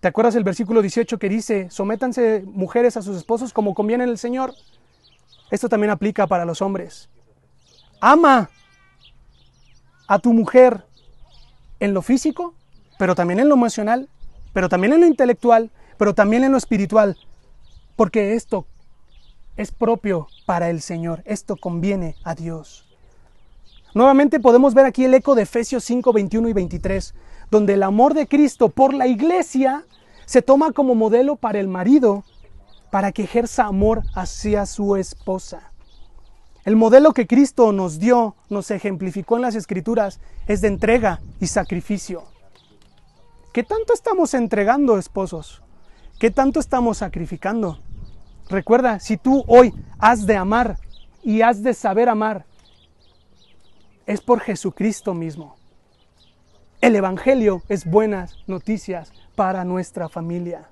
¿Te 0.00 0.08
acuerdas 0.08 0.34
el 0.34 0.44
versículo 0.44 0.80
18 0.80 1.18
que 1.18 1.28
dice, 1.28 1.68
sométanse 1.68 2.42
mujeres 2.46 2.96
a 2.96 3.02
sus 3.02 3.18
esposos 3.18 3.52
como 3.52 3.74
conviene 3.74 4.04
en 4.04 4.10
el 4.10 4.16
Señor? 4.16 4.54
Esto 5.50 5.68
también 5.68 5.90
aplica 5.90 6.26
para 6.26 6.46
los 6.46 6.62
hombres. 6.62 7.10
Ama 8.00 8.48
a 10.08 10.18
tu 10.18 10.32
mujer 10.32 10.86
en 11.82 11.94
lo 11.94 12.02
físico, 12.02 12.54
pero 12.96 13.16
también 13.16 13.40
en 13.40 13.48
lo 13.48 13.56
emocional, 13.56 14.08
pero 14.52 14.68
también 14.68 14.92
en 14.92 15.00
lo 15.00 15.06
intelectual, 15.08 15.72
pero 15.98 16.14
también 16.14 16.44
en 16.44 16.52
lo 16.52 16.58
espiritual, 16.58 17.18
porque 17.96 18.34
esto 18.34 18.66
es 19.56 19.72
propio 19.72 20.28
para 20.46 20.70
el 20.70 20.80
Señor, 20.80 21.24
esto 21.26 21.56
conviene 21.56 22.14
a 22.22 22.36
Dios. 22.36 22.86
Nuevamente 23.94 24.38
podemos 24.38 24.74
ver 24.74 24.86
aquí 24.86 25.04
el 25.04 25.14
eco 25.14 25.34
de 25.34 25.42
Efesios 25.42 25.82
5, 25.82 26.12
21 26.12 26.50
y 26.50 26.52
23, 26.52 27.14
donde 27.50 27.74
el 27.74 27.82
amor 27.82 28.14
de 28.14 28.28
Cristo 28.28 28.68
por 28.68 28.94
la 28.94 29.08
iglesia 29.08 29.84
se 30.24 30.40
toma 30.40 30.70
como 30.70 30.94
modelo 30.94 31.34
para 31.34 31.58
el 31.58 31.66
marido, 31.66 32.22
para 32.92 33.10
que 33.10 33.24
ejerza 33.24 33.64
amor 33.64 34.04
hacia 34.14 34.66
su 34.66 34.94
esposa. 34.94 35.71
El 36.64 36.76
modelo 36.76 37.12
que 37.12 37.26
Cristo 37.26 37.72
nos 37.72 37.98
dio, 37.98 38.36
nos 38.48 38.70
ejemplificó 38.70 39.36
en 39.36 39.42
las 39.42 39.56
Escrituras, 39.56 40.20
es 40.46 40.60
de 40.60 40.68
entrega 40.68 41.20
y 41.40 41.48
sacrificio. 41.48 42.22
¿Qué 43.52 43.64
tanto 43.64 43.92
estamos 43.92 44.32
entregando, 44.32 44.96
esposos? 44.96 45.60
¿Qué 46.20 46.30
tanto 46.30 46.60
estamos 46.60 46.98
sacrificando? 46.98 47.80
Recuerda, 48.48 49.00
si 49.00 49.16
tú 49.16 49.44
hoy 49.48 49.74
has 49.98 50.24
de 50.24 50.36
amar 50.36 50.78
y 51.22 51.42
has 51.42 51.64
de 51.64 51.74
saber 51.74 52.08
amar, 52.08 52.46
es 54.06 54.20
por 54.20 54.40
Jesucristo 54.40 55.14
mismo. 55.14 55.56
El 56.80 56.94
Evangelio 56.94 57.62
es 57.68 57.84
buenas 57.84 58.36
noticias 58.46 59.12
para 59.34 59.64
nuestra 59.64 60.08
familia. 60.08 60.68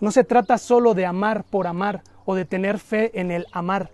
No 0.00 0.12
se 0.12 0.24
trata 0.24 0.56
solo 0.56 0.94
de 0.94 1.04
amar 1.04 1.44
por 1.44 1.66
amar 1.66 2.02
o 2.24 2.34
de 2.34 2.44
tener 2.44 2.78
fe 2.78 3.18
en 3.20 3.30
el 3.30 3.46
amar 3.52 3.90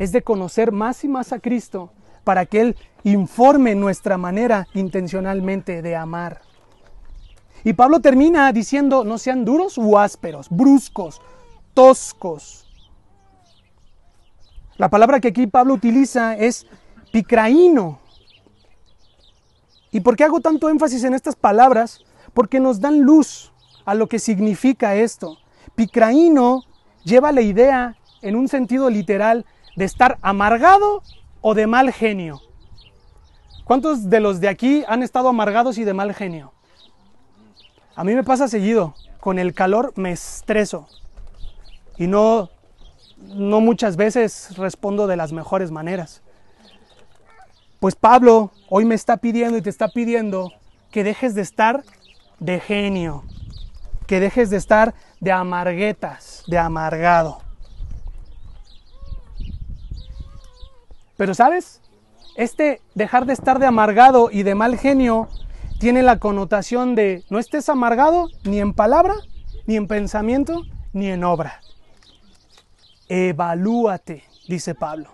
es 0.00 0.12
de 0.12 0.22
conocer 0.22 0.72
más 0.72 1.04
y 1.04 1.08
más 1.08 1.32
a 1.32 1.38
Cristo 1.38 1.92
para 2.24 2.46
que 2.46 2.62
Él 2.62 2.76
informe 3.04 3.74
nuestra 3.74 4.16
manera 4.16 4.66
intencionalmente 4.72 5.82
de 5.82 5.94
amar. 5.94 6.40
Y 7.64 7.74
Pablo 7.74 8.00
termina 8.00 8.50
diciendo, 8.50 9.04
no 9.04 9.18
sean 9.18 9.44
duros 9.44 9.76
u 9.76 9.98
ásperos, 9.98 10.48
bruscos, 10.48 11.20
toscos. 11.74 12.66
La 14.78 14.88
palabra 14.88 15.20
que 15.20 15.28
aquí 15.28 15.46
Pablo 15.46 15.74
utiliza 15.74 16.34
es 16.34 16.66
picraíno. 17.12 17.98
¿Y 19.90 20.00
por 20.00 20.16
qué 20.16 20.24
hago 20.24 20.40
tanto 20.40 20.70
énfasis 20.70 21.04
en 21.04 21.12
estas 21.12 21.36
palabras? 21.36 22.00
Porque 22.32 22.58
nos 22.58 22.80
dan 22.80 23.02
luz 23.02 23.52
a 23.84 23.94
lo 23.94 24.08
que 24.08 24.18
significa 24.18 24.94
esto. 24.94 25.36
Picraíno 25.74 26.62
lleva 27.04 27.32
la 27.32 27.42
idea 27.42 27.96
en 28.22 28.36
un 28.36 28.48
sentido 28.48 28.88
literal 28.88 29.44
de 29.80 29.86
estar 29.86 30.18
amargado 30.20 31.02
o 31.40 31.54
de 31.54 31.66
mal 31.66 31.90
genio. 31.90 32.42
¿Cuántos 33.64 34.10
de 34.10 34.20
los 34.20 34.38
de 34.38 34.48
aquí 34.48 34.84
han 34.86 35.02
estado 35.02 35.28
amargados 35.28 35.78
y 35.78 35.84
de 35.84 35.94
mal 35.94 36.12
genio? 36.12 36.52
A 37.96 38.04
mí 38.04 38.14
me 38.14 38.22
pasa 38.22 38.46
seguido. 38.46 38.94
Con 39.20 39.38
el 39.38 39.54
calor 39.54 39.94
me 39.96 40.12
estreso. 40.12 40.86
Y 41.96 42.08
no, 42.08 42.50
no 43.22 43.62
muchas 43.62 43.96
veces 43.96 44.54
respondo 44.58 45.06
de 45.06 45.16
las 45.16 45.32
mejores 45.32 45.70
maneras. 45.70 46.20
Pues 47.78 47.94
Pablo 47.94 48.50
hoy 48.68 48.84
me 48.84 48.94
está 48.94 49.16
pidiendo 49.16 49.56
y 49.56 49.62
te 49.62 49.70
está 49.70 49.88
pidiendo 49.88 50.52
que 50.90 51.04
dejes 51.04 51.34
de 51.34 51.40
estar 51.40 51.84
de 52.38 52.60
genio, 52.60 53.24
que 54.06 54.20
dejes 54.20 54.50
de 54.50 54.58
estar 54.58 54.92
de 55.20 55.32
amarguetas, 55.32 56.44
de 56.48 56.58
amargado. 56.58 57.49
Pero 61.20 61.34
sabes, 61.34 61.82
este 62.34 62.80
dejar 62.94 63.26
de 63.26 63.34
estar 63.34 63.58
de 63.58 63.66
amargado 63.66 64.30
y 64.32 64.42
de 64.42 64.54
mal 64.54 64.78
genio 64.78 65.28
tiene 65.78 66.02
la 66.02 66.18
connotación 66.18 66.94
de 66.94 67.24
no 67.28 67.38
estés 67.38 67.68
amargado 67.68 68.30
ni 68.44 68.58
en 68.58 68.72
palabra, 68.72 69.12
ni 69.66 69.76
en 69.76 69.86
pensamiento, 69.86 70.62
ni 70.94 71.08
en 71.08 71.22
obra. 71.22 71.60
Evalúate, 73.10 74.24
dice 74.48 74.74
Pablo. 74.74 75.10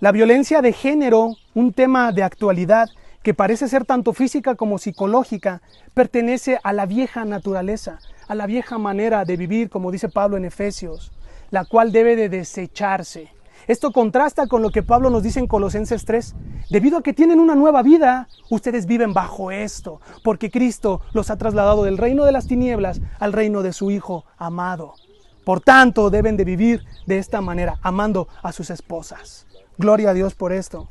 La 0.00 0.10
violencia 0.10 0.60
de 0.60 0.72
género, 0.72 1.36
un 1.54 1.72
tema 1.72 2.10
de 2.10 2.24
actualidad 2.24 2.88
que 3.22 3.32
parece 3.32 3.68
ser 3.68 3.84
tanto 3.84 4.12
física 4.12 4.56
como 4.56 4.78
psicológica, 4.78 5.62
pertenece 5.94 6.58
a 6.64 6.72
la 6.72 6.84
vieja 6.84 7.24
naturaleza, 7.24 8.00
a 8.26 8.34
la 8.34 8.46
vieja 8.46 8.76
manera 8.76 9.24
de 9.24 9.36
vivir, 9.36 9.70
como 9.70 9.92
dice 9.92 10.08
Pablo 10.08 10.36
en 10.36 10.46
Efesios, 10.46 11.12
la 11.52 11.64
cual 11.64 11.92
debe 11.92 12.16
de 12.16 12.28
desecharse. 12.28 13.30
Esto 13.66 13.92
contrasta 13.92 14.46
con 14.46 14.62
lo 14.62 14.70
que 14.70 14.82
Pablo 14.82 15.10
nos 15.10 15.22
dice 15.22 15.38
en 15.40 15.46
Colosenses 15.46 16.04
3. 16.04 16.34
Debido 16.70 16.98
a 16.98 17.02
que 17.02 17.12
tienen 17.12 17.40
una 17.40 17.54
nueva 17.54 17.82
vida, 17.82 18.28
ustedes 18.48 18.86
viven 18.86 19.12
bajo 19.12 19.50
esto, 19.50 20.00
porque 20.22 20.50
Cristo 20.50 21.00
los 21.12 21.30
ha 21.30 21.36
trasladado 21.36 21.84
del 21.84 21.98
reino 21.98 22.24
de 22.24 22.32
las 22.32 22.46
tinieblas 22.46 23.00
al 23.18 23.32
reino 23.32 23.62
de 23.62 23.72
su 23.72 23.90
Hijo 23.90 24.24
amado. 24.38 24.94
Por 25.44 25.60
tanto, 25.60 26.10
deben 26.10 26.36
de 26.36 26.44
vivir 26.44 26.84
de 27.06 27.18
esta 27.18 27.40
manera, 27.40 27.78
amando 27.82 28.28
a 28.42 28.52
sus 28.52 28.70
esposas. 28.70 29.46
Gloria 29.78 30.10
a 30.10 30.14
Dios 30.14 30.34
por 30.34 30.52
esto. 30.52 30.88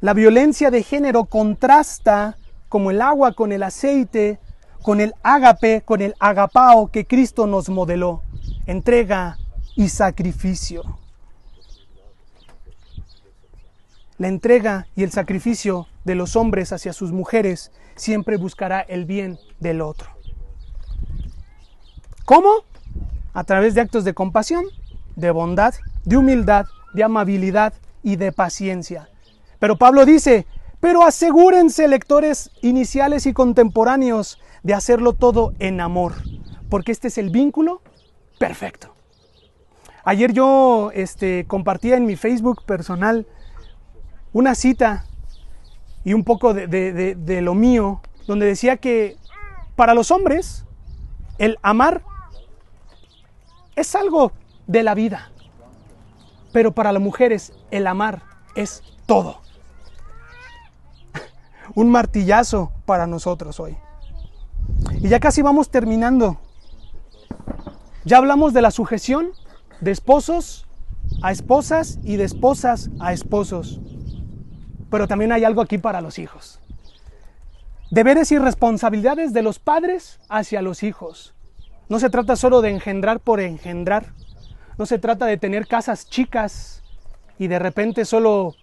La 0.00 0.14
violencia 0.14 0.70
de 0.70 0.82
género 0.82 1.24
contrasta 1.24 2.36
como 2.68 2.90
el 2.90 3.00
agua 3.00 3.32
con 3.32 3.52
el 3.52 3.62
aceite, 3.62 4.38
con 4.82 5.00
el 5.00 5.14
ágape, 5.22 5.82
con 5.82 6.00
el 6.00 6.14
agapao 6.18 6.90
que 6.90 7.06
Cristo 7.06 7.46
nos 7.46 7.68
modeló. 7.68 8.22
Entrega 8.66 9.38
y 9.76 9.88
sacrificio. 9.88 10.99
La 14.20 14.28
entrega 14.28 14.86
y 14.94 15.02
el 15.02 15.10
sacrificio 15.10 15.86
de 16.04 16.14
los 16.14 16.36
hombres 16.36 16.74
hacia 16.74 16.92
sus 16.92 17.10
mujeres 17.10 17.72
siempre 17.94 18.36
buscará 18.36 18.80
el 18.82 19.06
bien 19.06 19.38
del 19.60 19.80
otro. 19.80 20.10
¿Cómo? 22.26 22.50
A 23.32 23.44
través 23.44 23.74
de 23.74 23.80
actos 23.80 24.04
de 24.04 24.12
compasión, 24.12 24.66
de 25.16 25.30
bondad, 25.30 25.72
de 26.04 26.18
humildad 26.18 26.66
de 26.92 27.02
amabilidad 27.02 27.72
y 28.02 28.16
de 28.16 28.30
paciencia. 28.30 29.08
Pero 29.58 29.78
Pablo 29.78 30.04
dice, 30.04 30.46
pero 30.80 31.02
asegúrense 31.02 31.88
lectores 31.88 32.50
iniciales 32.60 33.24
y 33.24 33.32
contemporáneos 33.32 34.38
de 34.62 34.74
hacerlo 34.74 35.14
todo 35.14 35.54
en 35.60 35.80
amor, 35.80 36.12
porque 36.68 36.92
este 36.92 37.08
es 37.08 37.16
el 37.16 37.30
vínculo 37.30 37.80
perfecto. 38.38 38.94
Ayer 40.04 40.34
yo 40.34 40.90
este, 40.92 41.46
compartía 41.46 41.96
en 41.96 42.04
mi 42.04 42.16
Facebook 42.16 42.66
personal 42.66 43.26
una 44.32 44.54
cita 44.54 45.06
y 46.04 46.14
un 46.14 46.24
poco 46.24 46.54
de, 46.54 47.40
lo 47.42 47.54
mío, 47.54 48.00
donde 48.26 48.46
decía 48.46 48.76
que 48.76 49.16
para 49.76 49.94
los 49.94 50.10
hombres 50.10 50.64
el 51.38 51.58
amar 51.62 52.02
es 53.76 53.94
algo 53.94 54.32
de 54.66 54.82
la 54.82 54.94
vida. 54.94 55.30
Pero 56.52 56.72
para 56.72 56.92
las 56.92 57.02
mujeres 57.02 57.52
el 57.70 57.86
amar 57.86 58.22
es 58.54 58.82
todo. 59.06 59.40
Un 61.74 61.90
martillazo 61.90 62.72
para 62.86 63.06
nosotros 63.06 63.60
hoy. 63.60 63.76
Y 65.00 65.08
ya 65.08 65.20
casi 65.20 65.42
vamos 65.42 65.70
terminando. 65.70 66.38
Ya 68.04 68.18
hablamos 68.18 68.52
de 68.52 68.62
la 68.62 68.70
sujeción 68.70 69.32
de 69.80 69.90
esposos 69.90 70.66
a 71.22 71.32
esposas 71.32 71.98
y 72.02 72.16
de 72.16 72.24
esposas 72.24 72.90
a 72.98 73.12
esposos. 73.12 73.80
Pero 74.90 75.08
también 75.08 75.32
hay 75.32 75.44
algo 75.44 75.60
aquí 75.60 75.78
para 75.78 76.00
los 76.00 76.18
hijos. 76.18 76.60
Deberes 77.90 78.30
y 78.32 78.38
responsabilidades 78.38 79.32
de 79.32 79.42
los 79.42 79.58
padres 79.58 80.20
hacia 80.28 80.62
los 80.62 80.82
hijos. 80.82 81.34
No 81.88 81.98
se 81.98 82.10
trata 82.10 82.36
solo 82.36 82.60
de 82.60 82.70
engendrar 82.70 83.20
por 83.20 83.40
engendrar. 83.40 84.12
No 84.78 84.86
se 84.86 84.98
trata 84.98 85.26
de 85.26 85.36
tener 85.36 85.66
casas 85.66 86.08
chicas 86.08 86.82
y 87.38 87.48
de 87.48 87.58
repente 87.58 88.04
solo 88.04 88.54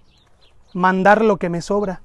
mandar 0.74 1.24
lo 1.24 1.38
que 1.38 1.50
me 1.50 1.62
sobra. 1.62 2.02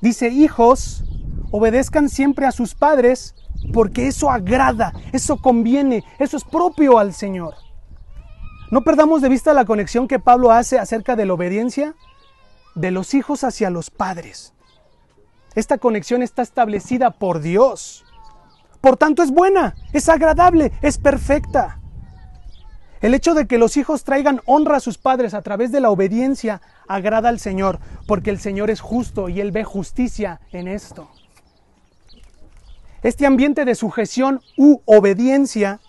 Dice, 0.00 0.28
hijos, 0.28 1.04
obedezcan 1.50 2.08
siempre 2.08 2.46
a 2.46 2.52
sus 2.52 2.74
padres 2.74 3.34
porque 3.72 4.08
eso 4.08 4.30
agrada, 4.30 4.92
eso 5.12 5.36
conviene, 5.38 6.04
eso 6.18 6.36
es 6.36 6.44
propio 6.44 6.98
al 6.98 7.14
Señor. 7.14 7.54
No 8.70 8.82
perdamos 8.82 9.22
de 9.22 9.28
vista 9.28 9.54
la 9.54 9.64
conexión 9.64 10.08
que 10.08 10.18
Pablo 10.18 10.50
hace 10.50 10.78
acerca 10.78 11.14
de 11.14 11.26
la 11.26 11.34
obediencia 11.34 11.94
de 12.76 12.92
los 12.92 13.14
hijos 13.14 13.42
hacia 13.42 13.70
los 13.70 13.90
padres. 13.90 14.52
Esta 15.56 15.78
conexión 15.78 16.22
está 16.22 16.42
establecida 16.42 17.10
por 17.10 17.40
Dios. 17.40 18.04
Por 18.80 18.96
tanto 18.96 19.22
es 19.22 19.30
buena, 19.30 19.74
es 19.92 20.08
agradable, 20.08 20.70
es 20.82 20.98
perfecta. 20.98 21.80
El 23.00 23.14
hecho 23.14 23.34
de 23.34 23.46
que 23.46 23.58
los 23.58 23.76
hijos 23.76 24.04
traigan 24.04 24.40
honra 24.44 24.76
a 24.76 24.80
sus 24.80 24.98
padres 24.98 25.34
a 25.34 25.42
través 25.42 25.72
de 25.72 25.80
la 25.80 25.90
obediencia 25.90 26.60
agrada 26.86 27.30
al 27.30 27.40
Señor, 27.40 27.80
porque 28.06 28.30
el 28.30 28.38
Señor 28.38 28.70
es 28.70 28.80
justo 28.80 29.28
y 29.28 29.40
Él 29.40 29.50
ve 29.50 29.64
justicia 29.64 30.40
en 30.52 30.68
esto. 30.68 31.10
Este 33.02 33.26
ambiente 33.26 33.64
de 33.64 33.74
sujeción 33.74 34.40
u 34.56 34.80
obediencia 34.84 35.80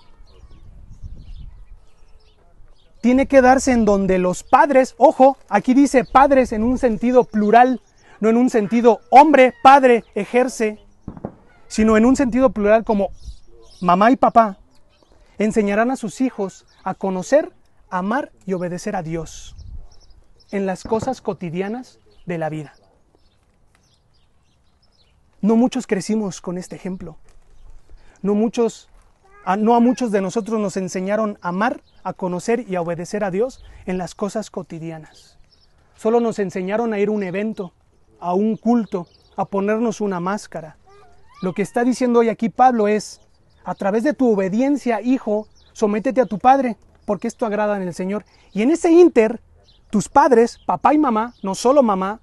tiene 3.01 3.27
que 3.27 3.41
darse 3.41 3.71
en 3.71 3.85
donde 3.85 4.17
los 4.17 4.43
padres, 4.43 4.95
ojo, 4.97 5.37
aquí 5.49 5.73
dice 5.73 6.03
padres 6.03 6.51
en 6.51 6.63
un 6.63 6.77
sentido 6.77 7.23
plural, 7.23 7.81
no 8.19 8.29
en 8.29 8.37
un 8.37 8.49
sentido 8.49 9.01
hombre, 9.09 9.53
padre, 9.61 10.03
ejerce, 10.15 10.79
sino 11.67 11.97
en 11.97 12.05
un 12.05 12.15
sentido 12.15 12.51
plural 12.51 12.83
como 12.83 13.09
mamá 13.81 14.11
y 14.11 14.15
papá, 14.15 14.57
enseñarán 15.37 15.91
a 15.91 15.95
sus 15.95 16.21
hijos 16.21 16.65
a 16.83 16.93
conocer, 16.93 17.53
amar 17.89 18.31
y 18.45 18.53
obedecer 18.53 18.95
a 18.95 19.03
Dios 19.03 19.55
en 20.51 20.65
las 20.65 20.83
cosas 20.83 21.21
cotidianas 21.21 21.99
de 22.25 22.37
la 22.37 22.49
vida. 22.49 22.73
No 25.41 25.55
muchos 25.55 25.85
crecimos 25.85 26.41
con 26.41 26.57
este 26.57 26.75
ejemplo. 26.75 27.17
No 28.21 28.33
muchos 28.33 28.89
no 29.55 29.75
a 29.75 29.79
muchos 29.79 30.11
de 30.11 30.21
nosotros 30.21 30.59
nos 30.59 30.75
enseñaron 30.75 31.37
a 31.41 31.49
amar, 31.49 31.81
a 32.03 32.13
conocer 32.13 32.65
y 32.67 32.75
a 32.75 32.81
obedecer 32.81 33.23
a 33.23 33.31
Dios 33.31 33.63
en 33.85 33.97
las 33.97 34.13
cosas 34.13 34.51
cotidianas. 34.51 35.37
Solo 35.95 36.19
nos 36.19 36.39
enseñaron 36.39 36.93
a 36.93 36.99
ir 36.99 37.07
a 37.07 37.11
un 37.11 37.23
evento, 37.23 37.71
a 38.19 38.33
un 38.33 38.57
culto, 38.57 39.07
a 39.37 39.45
ponernos 39.45 40.01
una 40.01 40.19
máscara. 40.19 40.77
Lo 41.41 41.53
que 41.53 41.61
está 41.61 41.83
diciendo 41.83 42.19
hoy 42.19 42.29
aquí 42.29 42.49
Pablo 42.49 42.87
es, 42.87 43.21
a 43.63 43.73
través 43.75 44.03
de 44.03 44.13
tu 44.13 44.33
obediencia, 44.33 45.01
hijo, 45.01 45.47
sométete 45.71 46.19
a 46.19 46.25
tu 46.25 46.39
padre, 46.39 46.77
porque 47.05 47.27
esto 47.27 47.45
agrada 47.45 47.77
en 47.77 47.83
el 47.83 47.93
Señor. 47.93 48.25
Y 48.51 48.63
en 48.63 48.71
ese 48.71 48.91
inter, 48.91 49.41
tus 49.89 50.09
padres, 50.09 50.59
papá 50.65 50.93
y 50.93 50.97
mamá, 50.97 51.33
no 51.41 51.55
solo 51.55 51.83
mamá, 51.83 52.19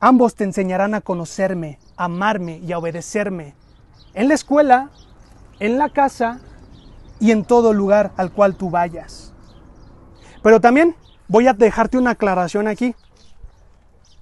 ambos 0.00 0.34
te 0.34 0.44
enseñarán 0.44 0.94
a 0.94 1.00
conocerme, 1.00 1.78
a 1.96 2.04
amarme 2.04 2.58
y 2.58 2.72
a 2.72 2.78
obedecerme. 2.78 3.54
En 4.12 4.28
la 4.28 4.34
escuela, 4.34 4.90
en 5.60 5.78
la 5.78 5.90
casa 5.90 6.40
y 7.20 7.30
en 7.30 7.44
todo 7.44 7.72
lugar 7.72 8.12
al 8.16 8.32
cual 8.32 8.56
tú 8.56 8.70
vayas. 8.70 9.32
Pero 10.42 10.60
también 10.60 10.96
voy 11.28 11.46
a 11.46 11.52
dejarte 11.52 11.98
una 11.98 12.10
aclaración 12.10 12.66
aquí. 12.66 12.94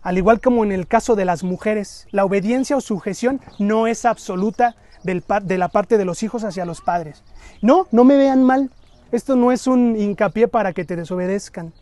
Al 0.03 0.19
igual 0.19 0.41
como 0.41 0.65
en 0.65 0.73
el 0.73 0.87
caso 0.87 1.17
de 1.17 1.25
las 1.25 1.45
mujeres, 1.45 2.07
la 2.11 2.25
obediencia 2.25 2.77
o 2.77 2.81
sujeción 2.81 3.41
no 3.59 3.87
es 3.87 4.05
absoluta 4.05 4.77
de 5.03 5.59
la 5.59 5.69
parte 5.69 5.97
de 5.97 6.05
los 6.05 6.23
hijos 6.23 6.45
hacia 6.45 6.65
los 6.65 6.81
padres. 6.81 7.23
No, 7.63 7.87
no 7.93 8.05
me 8.05 8.17
vean 8.17 8.43
mal. 8.43 8.71
Esto 9.13 9.37
no 9.37 9.53
es 9.53 9.67
un 9.67 9.97
hincapié 9.97 10.49
para 10.49 10.73
que 10.73 10.85
te 10.85 10.97
desobedezcan. 10.97 11.73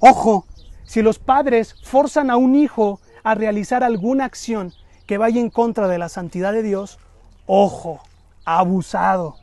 Ojo, 0.00 0.46
si 0.84 1.02
los 1.02 1.18
padres 1.18 1.74
forzan 1.82 2.30
a 2.30 2.36
un 2.36 2.54
hijo 2.54 3.00
a 3.24 3.34
realizar 3.34 3.82
alguna 3.82 4.24
acción 4.24 4.72
que 5.06 5.18
vaya 5.18 5.40
en 5.40 5.50
contra 5.50 5.88
de 5.88 5.98
la 5.98 6.08
santidad 6.08 6.52
de 6.52 6.62
Dios, 6.62 6.98
ojo, 7.46 8.00
abusado. 8.46 9.36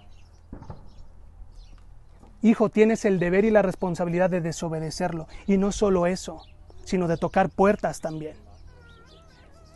Hijo, 2.41 2.69
tienes 2.69 3.05
el 3.05 3.19
deber 3.19 3.45
y 3.45 3.51
la 3.51 3.61
responsabilidad 3.61 4.29
de 4.29 4.41
desobedecerlo. 4.41 5.27
Y 5.45 5.57
no 5.57 5.71
solo 5.71 6.07
eso, 6.07 6.41
sino 6.83 7.07
de 7.07 7.17
tocar 7.17 7.49
puertas 7.49 8.01
también. 8.01 8.35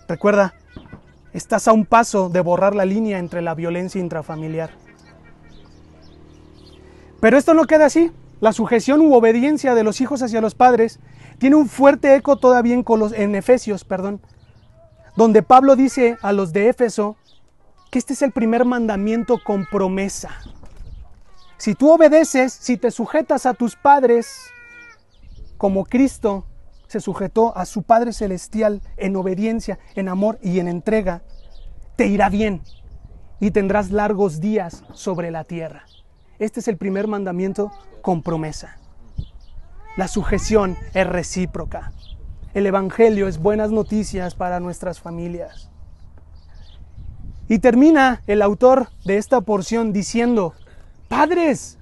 Recuerda, 0.08 0.56
estás 1.34 1.68
a 1.68 1.74
un 1.74 1.86
paso 1.86 2.30
de 2.30 2.42
borrar 2.42 2.74
la 2.74 2.86
línea 2.86 3.20
entre 3.20 3.42
la 3.42 3.54
violencia 3.54 4.02
intrafamiliar. 4.02 4.72
Pero 7.20 7.38
esto 7.38 7.54
no 7.54 7.66
queda 7.66 7.86
así. 7.86 8.12
La 8.40 8.54
sujeción 8.54 9.02
u 9.02 9.14
obediencia 9.14 9.76
de 9.76 9.84
los 9.84 10.00
hijos 10.02 10.22
hacia 10.22 10.42
los 10.42 10.56
padres 10.56 11.00
tiene 11.40 11.56
un 11.56 11.68
fuerte 11.68 12.16
eco 12.16 12.38
todavía 12.38 12.76
en, 12.76 13.36
Efesios, 13.36 13.84
perdón, 13.84 14.22
donde 15.16 15.42
Pablo 15.42 15.76
dice 15.76 16.18
a 16.22 16.32
los 16.34 16.54
de 16.54 16.70
Éfeso 16.70 17.18
que 17.92 18.00
este 18.00 18.14
es 18.14 18.22
el 18.22 18.32
primer 18.32 18.66
mandamiento 18.66 19.40
con 19.44 19.66
promesa. 19.66 20.30
Si 21.58 21.74
tú 21.74 21.92
obedeces, 21.92 22.54
si 22.54 22.78
te 22.78 22.92
sujetas 22.92 23.46
a 23.46 23.54
tus 23.54 23.76
padres, 23.76 24.52
como 25.58 25.86
Cristo 25.86 26.46
se 26.88 27.00
sujetó 27.00 27.56
a 27.58 27.66
su 27.66 27.84
Padre 27.84 28.14
Celestial 28.14 28.82
en 28.96 29.16
obediencia, 29.16 29.80
en 29.96 30.08
amor 30.08 30.40
y 30.42 30.60
en 30.60 30.68
entrega, 30.68 31.24
te 31.96 32.08
irá 32.08 32.30
bien. 32.30 32.62
y 33.40 33.52
tendrás 33.52 33.92
largos 33.92 34.40
días 34.40 34.84
sobre 34.94 35.30
la 35.30 35.44
tierra. 35.44 35.86
Este 36.40 36.60
es 36.60 36.68
el 36.68 36.78
primer 36.78 37.08
mandamiento 37.08 37.72
con 38.02 38.24
promesa. 38.24 38.78
La 39.96 40.08
sujeción 40.08 40.76
es 40.96 41.06
recíproca. 41.06 41.92
El 42.56 42.66
Evangelio 42.66 43.28
es 43.28 43.38
buenas 43.38 43.70
noticias 43.70 44.34
para 44.34 44.60
nuestras 44.60 45.00
familias. 45.00 45.70
Y 47.50 47.60
termina 47.60 48.22
el 48.28 48.42
autor 48.42 48.90
de 49.06 49.18
esta 49.18 49.42
porción 49.42 49.94
diciendo, 49.94 50.54
Padres, 51.08 51.78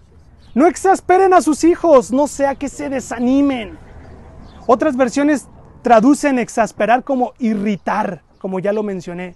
no 0.54 0.68
exasperen 0.68 1.34
a 1.34 1.42
sus 1.42 1.64
hijos, 1.64 2.12
no 2.12 2.28
sea 2.28 2.56
que 2.56 2.70
se 2.70 2.90
desanimen. 2.90 3.78
Otras 4.68 4.96
versiones 4.96 5.48
traducen 5.82 6.40
exasperar 6.40 7.04
como 7.04 7.34
irritar, 7.40 8.22
como 8.40 8.60
ya 8.60 8.72
lo 8.74 8.84
mencioné, 8.84 9.36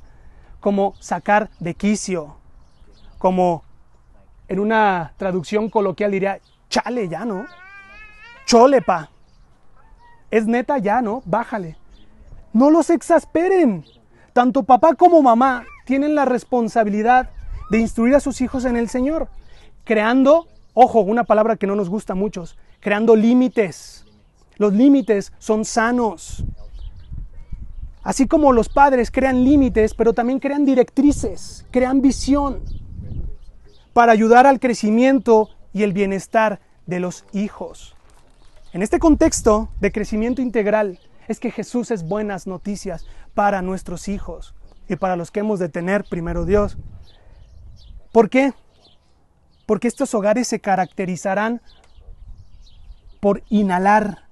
como 0.60 0.94
sacar 1.00 1.50
de 1.60 1.74
quicio, 1.74 2.36
como 3.18 3.64
en 4.48 4.60
una 4.60 5.14
traducción 5.18 5.70
coloquial 5.70 6.12
diría, 6.12 6.40
chale 6.70 7.08
ya, 7.08 7.26
¿no? 7.26 7.46
Cholepa. 8.46 9.10
Es 10.32 10.48
neta 10.48 10.78
ya, 10.78 11.02
¿no? 11.02 11.22
Bájale. 11.26 11.78
No 12.54 12.72
los 12.72 12.90
exasperen. 12.90 13.86
Tanto 14.34 14.64
papá 14.64 14.96
como 14.96 15.22
mamá 15.22 15.66
tienen 15.86 16.16
la 16.16 16.26
responsabilidad 16.26 17.30
de 17.70 17.80
instruir 17.80 18.16
a 18.16 18.20
sus 18.20 18.42
hijos 18.42 18.66
en 18.66 18.78
el 18.78 18.90
Señor, 18.90 19.28
creando, 19.84 20.48
ojo, 20.74 21.02
una 21.02 21.24
palabra 21.24 21.56
que 21.56 21.68
no 21.68 21.76
nos 21.76 21.90
gusta 21.90 22.14
a 22.14 22.16
muchos, 22.16 22.58
creando 22.80 23.16
límites. 23.16 24.06
Los 24.58 24.74
límites 24.74 25.32
son 25.40 25.66
sanos. 25.66 26.44
Así 28.04 28.28
como 28.28 28.54
los 28.54 28.70
padres 28.70 29.12
crean 29.12 29.44
límites, 29.44 29.94
pero 29.94 30.14
también 30.14 30.40
crean 30.40 30.66
directrices, 30.66 31.66
crean 31.72 32.02
visión 32.02 32.62
para 33.94 34.12
ayudar 34.12 34.48
al 34.48 34.60
crecimiento 34.60 35.50
y 35.74 35.84
el 35.84 35.94
bienestar 35.94 36.60
de 36.86 37.00
los 37.00 37.26
hijos. 37.34 37.96
En 38.74 38.82
este 38.82 39.00
contexto 39.00 39.70
de 39.80 39.92
crecimiento 39.92 40.42
integral 40.42 41.00
es 41.30 41.40
que 41.40 41.52
Jesús 41.52 41.92
es 41.92 42.04
buenas 42.04 42.48
noticias 42.48 43.06
para 43.36 43.62
nuestros 43.62 44.08
hijos 44.08 44.56
y 44.90 44.96
para 44.96 45.16
los 45.16 45.30
que 45.30 45.42
hemos 45.42 45.60
de 45.60 45.70
tener 45.70 46.04
primero 46.04 46.44
Dios. 46.44 46.78
¿Por 48.12 48.32
qué? 48.32 48.54
Porque 49.68 49.88
estos 49.88 50.16
hogares 50.16 50.48
se 50.48 50.60
caracterizarán 50.60 51.62
por 53.20 53.44
inhalar, 53.48 54.24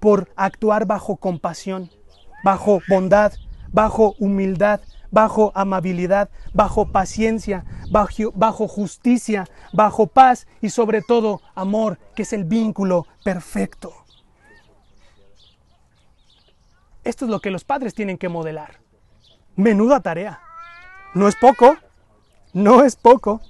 por 0.00 0.30
actuar 0.36 0.86
bajo 0.86 1.16
compasión, 1.16 1.90
bajo 2.42 2.80
bondad, 2.88 3.34
bajo 3.70 4.14
humildad, 4.18 4.80
bajo 5.10 5.52
amabilidad, 5.54 6.30
bajo 6.54 6.92
paciencia, 6.92 7.66
bajo, 7.90 8.32
bajo, 8.34 8.68
justicia, 8.68 9.46
bajo 9.74 10.06
paz 10.06 10.46
y 10.62 10.70
sobre 10.70 11.02
todo 11.02 11.42
amor, 11.54 11.98
que 12.14 12.22
es 12.22 12.32
el 12.32 12.44
vínculo 12.44 13.06
perfecto. 13.22 14.05
Esto 17.06 17.24
es 17.24 17.30
lo 17.30 17.38
que 17.38 17.52
los 17.52 17.62
padres 17.62 17.94
tienen 17.94 18.18
que 18.18 18.28
modelar. 18.28 18.80
Menuda 19.54 20.00
tarea. 20.00 20.40
No 21.14 21.28
es 21.28 21.36
poco, 21.36 21.76
no 22.52 22.82
es 22.82 22.96
poco. 22.96 23.40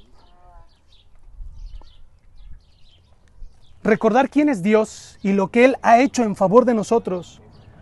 Recordar 3.83 4.29
quién 4.29 4.51
es 4.51 4.63
Dios 4.63 5.19
y 5.23 5.33
lo 5.33 5.49
que 5.49 5.65
Él 5.65 5.79
ha 5.81 6.01
hecho 6.01 6.23
en 6.23 6.37
favor 6.37 6.67
de 6.67 6.75
nosotros 6.75 7.41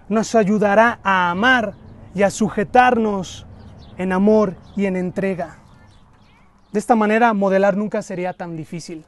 nos 0.09 0.37
ayudará 0.37 1.01
a 1.03 1.31
amar 1.31 1.75
y 2.15 2.23
a 2.23 2.31
sujetarnos 2.31 3.45
en 3.99 4.13
amor 4.13 4.55
y 4.77 4.87
en 4.87 4.95
entrega. 4.95 5.59
De 6.71 6.79
esta 6.79 6.95
manera, 6.95 7.35
modelar 7.35 7.77
nunca 7.77 8.01
sería 8.03 8.33
tan 8.33 8.57
difícil. 8.57 9.05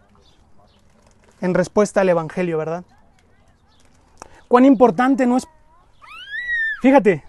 En 1.41 1.55
respuesta 1.55 2.01
al 2.01 2.09
Evangelio, 2.09 2.59
¿verdad? 2.59 2.85
Cuán 4.49 4.65
importante 4.65 5.27
no 5.27 5.37
es... 5.37 5.47
Fíjate, 6.81 7.25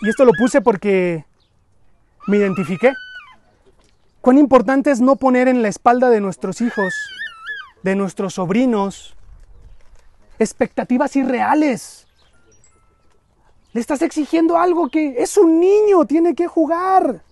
y 0.00 0.08
esto 0.08 0.24
lo 0.24 0.32
puse 0.32 0.60
porque 0.60 1.24
me 2.26 2.36
identifiqué. 2.36 2.92
Cuán 4.20 4.38
importante 4.38 4.90
es 4.90 5.00
no 5.00 5.16
poner 5.16 5.48
en 5.48 5.62
la 5.62 5.68
espalda 5.68 6.10
de 6.10 6.20
nuestros 6.20 6.60
hijos, 6.60 6.94
de 7.82 7.94
nuestros 7.94 8.34
sobrinos, 8.34 9.16
expectativas 10.38 11.16
irreales 11.16 12.08
le 13.72 13.80
estás 13.80 14.02
exigiendo 14.02 14.56
algo 14.56 14.88
que 14.88 15.22
es 15.22 15.36
un 15.36 15.60
niño, 15.60 16.06
tiene 16.06 16.34
que 16.34 16.46
jugar. 16.46 17.22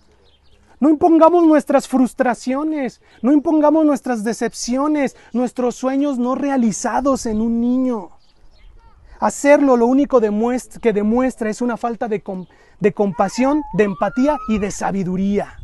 No 0.79 0.89
impongamos 0.89 1.43
nuestras 1.45 1.87
frustraciones, 1.87 3.01
no 3.23 3.31
impongamos 3.31 3.83
nuestras 3.85 4.23
decepciones, 4.23 5.15
nuestros 5.33 5.75
sueños 5.75 6.19
no 6.19 6.35
realizados 6.35 7.25
en 7.25 7.41
un 7.41 7.59
niño. 7.59 8.11
Hacerlo 9.19 9.77
lo 9.77 9.87
único 9.87 10.19
que 10.19 10.93
demuestra 10.93 11.49
es 11.49 11.61
una 11.61 11.77
falta 11.77 12.07
de, 12.07 12.21
compasión, 12.93 13.63
de 13.73 13.83
empatía 13.85 14.37
y 14.47 14.59
de 14.59 14.69
sabiduría. 14.69 15.59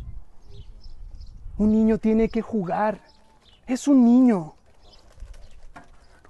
Un 1.56 1.72
niño 1.72 1.98
tiene 1.98 2.28
que 2.28 2.42
jugar. 2.42 3.00
Es 3.66 3.86
un 3.86 4.04
niño. 4.04 4.54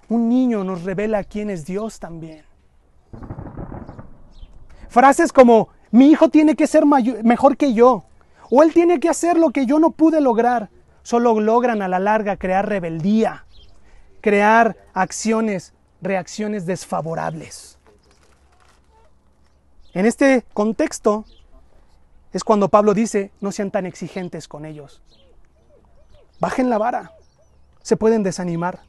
Un 0.09 0.29
niño 0.29 0.65
nos 0.65 0.85
revela 0.85 1.25
quién 1.25 1.49
es 1.49 1.65
Dios 1.65 1.99
también. 1.99 2.45
Frases 4.89 5.33
como, 5.33 5.71
mi 5.91 6.11
hijo 6.11 6.29
tiene 6.29 6.57
que 6.57 6.67
ser 6.67 6.85
mejor 6.87 7.57
que 7.57 7.73
yo, 7.73 8.05
o 8.51 8.63
él 8.63 8.73
tiene 8.73 9.01
que 9.01 9.09
hacer 9.09 9.39
lo 9.39 9.51
que 9.51 9.65
yo 9.65 9.79
no 9.79 9.91
pude 9.93 10.21
lograr, 10.21 10.71
solo 11.03 11.41
logran 11.41 11.83
a 11.83 11.89
la 11.89 11.99
larga 11.99 12.37
crear 12.37 12.69
rebeldía, 12.69 13.47
crear 14.21 14.77
acciones, 14.93 15.73
reacciones 16.05 16.67
desfavorables. 16.67 17.79
En 19.93 20.07
este 20.07 20.45
contexto 20.53 21.25
es 22.33 22.43
cuando 22.45 22.69
Pablo 22.69 22.95
dice, 22.95 23.31
no 23.41 23.53
sean 23.53 23.71
tan 23.71 23.87
exigentes 23.87 24.49
con 24.49 24.65
ellos. 24.65 25.03
Bajen 26.41 26.69
la 26.69 26.79
vara, 26.79 27.13
se 27.83 27.97
pueden 27.97 28.23
desanimar. 28.23 28.81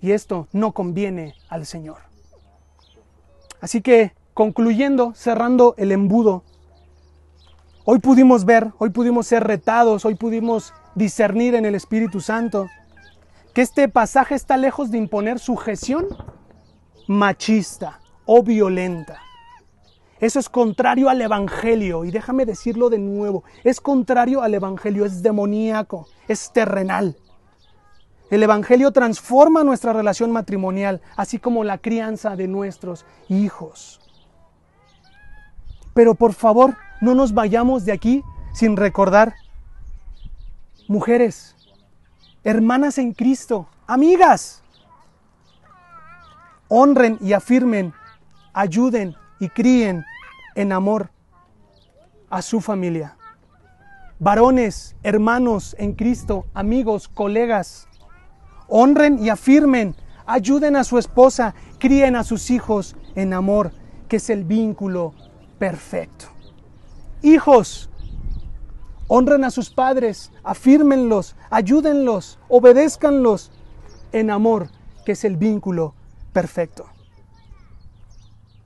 Y 0.00 0.12
esto 0.12 0.48
no 0.52 0.72
conviene 0.72 1.34
al 1.48 1.66
Señor. 1.66 1.98
Así 3.60 3.82
que 3.82 4.12
concluyendo, 4.34 5.14
cerrando 5.14 5.74
el 5.76 5.92
embudo, 5.92 6.44
hoy 7.84 7.98
pudimos 7.98 8.44
ver, 8.44 8.72
hoy 8.78 8.90
pudimos 8.90 9.26
ser 9.26 9.44
retados, 9.44 10.04
hoy 10.04 10.14
pudimos 10.14 10.72
discernir 10.94 11.54
en 11.54 11.66
el 11.66 11.74
Espíritu 11.74 12.20
Santo 12.20 12.68
este 13.60 13.88
pasaje 13.88 14.34
está 14.34 14.56
lejos 14.56 14.90
de 14.90 14.98
imponer 14.98 15.38
sujeción 15.38 16.06
machista 17.06 18.00
o 18.24 18.42
violenta. 18.42 19.20
Eso 20.18 20.38
es 20.38 20.48
contrario 20.48 21.08
al 21.08 21.20
Evangelio, 21.20 22.04
y 22.04 22.10
déjame 22.10 22.46
decirlo 22.46 22.88
de 22.88 22.98
nuevo, 22.98 23.44
es 23.64 23.80
contrario 23.80 24.42
al 24.42 24.54
Evangelio, 24.54 25.04
es 25.04 25.22
demoníaco, 25.22 26.08
es 26.28 26.52
terrenal. 26.52 27.16
El 28.30 28.42
Evangelio 28.42 28.92
transforma 28.92 29.64
nuestra 29.64 29.92
relación 29.92 30.30
matrimonial, 30.30 31.02
así 31.16 31.38
como 31.38 31.64
la 31.64 31.78
crianza 31.78 32.36
de 32.36 32.48
nuestros 32.48 33.04
hijos. 33.28 34.00
Pero 35.92 36.14
por 36.14 36.32
favor, 36.32 36.76
no 37.00 37.14
nos 37.14 37.34
vayamos 37.34 37.84
de 37.84 37.92
aquí 37.92 38.22
sin 38.52 38.76
recordar, 38.76 39.34
mujeres, 40.86 41.56
hermanas 42.44 42.98
en 42.98 43.12
Cristo, 43.12 43.68
amigas, 43.86 44.62
honren 46.68 47.18
y 47.20 47.32
afirmen, 47.32 47.92
ayuden 48.52 49.14
y 49.38 49.48
críen 49.48 50.04
en 50.54 50.72
amor 50.72 51.10
a 52.28 52.42
su 52.42 52.60
familia. 52.60 53.16
Varones, 54.18 54.96
hermanos 55.02 55.74
en 55.78 55.94
Cristo, 55.94 56.46
amigos, 56.54 57.08
colegas, 57.08 57.88
honren 58.68 59.18
y 59.18 59.30
afirmen, 59.30 59.96
ayuden 60.26 60.76
a 60.76 60.84
su 60.84 60.98
esposa, 60.98 61.54
críen 61.78 62.16
a 62.16 62.24
sus 62.24 62.50
hijos 62.50 62.96
en 63.14 63.32
amor, 63.32 63.72
que 64.08 64.16
es 64.16 64.30
el 64.30 64.44
vínculo 64.44 65.14
perfecto. 65.58 66.26
Hijos, 67.22 67.89
honren 69.12 69.42
a 69.42 69.50
sus 69.50 69.70
padres, 69.70 70.30
afírmenlos, 70.44 71.34
ayúdenlos, 71.50 72.38
obedézcanlos 72.48 73.50
en 74.12 74.30
amor, 74.30 74.68
que 75.04 75.12
es 75.12 75.24
el 75.24 75.36
vínculo 75.36 75.94
perfecto. 76.32 76.86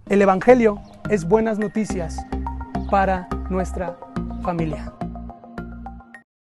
El 0.07 0.21
Evangelio 0.21 0.83
es 1.09 1.27
buenas 1.27 1.59
noticias 1.59 2.19
para 2.91 3.27
nuestra 3.49 3.97
familia. 4.43 4.93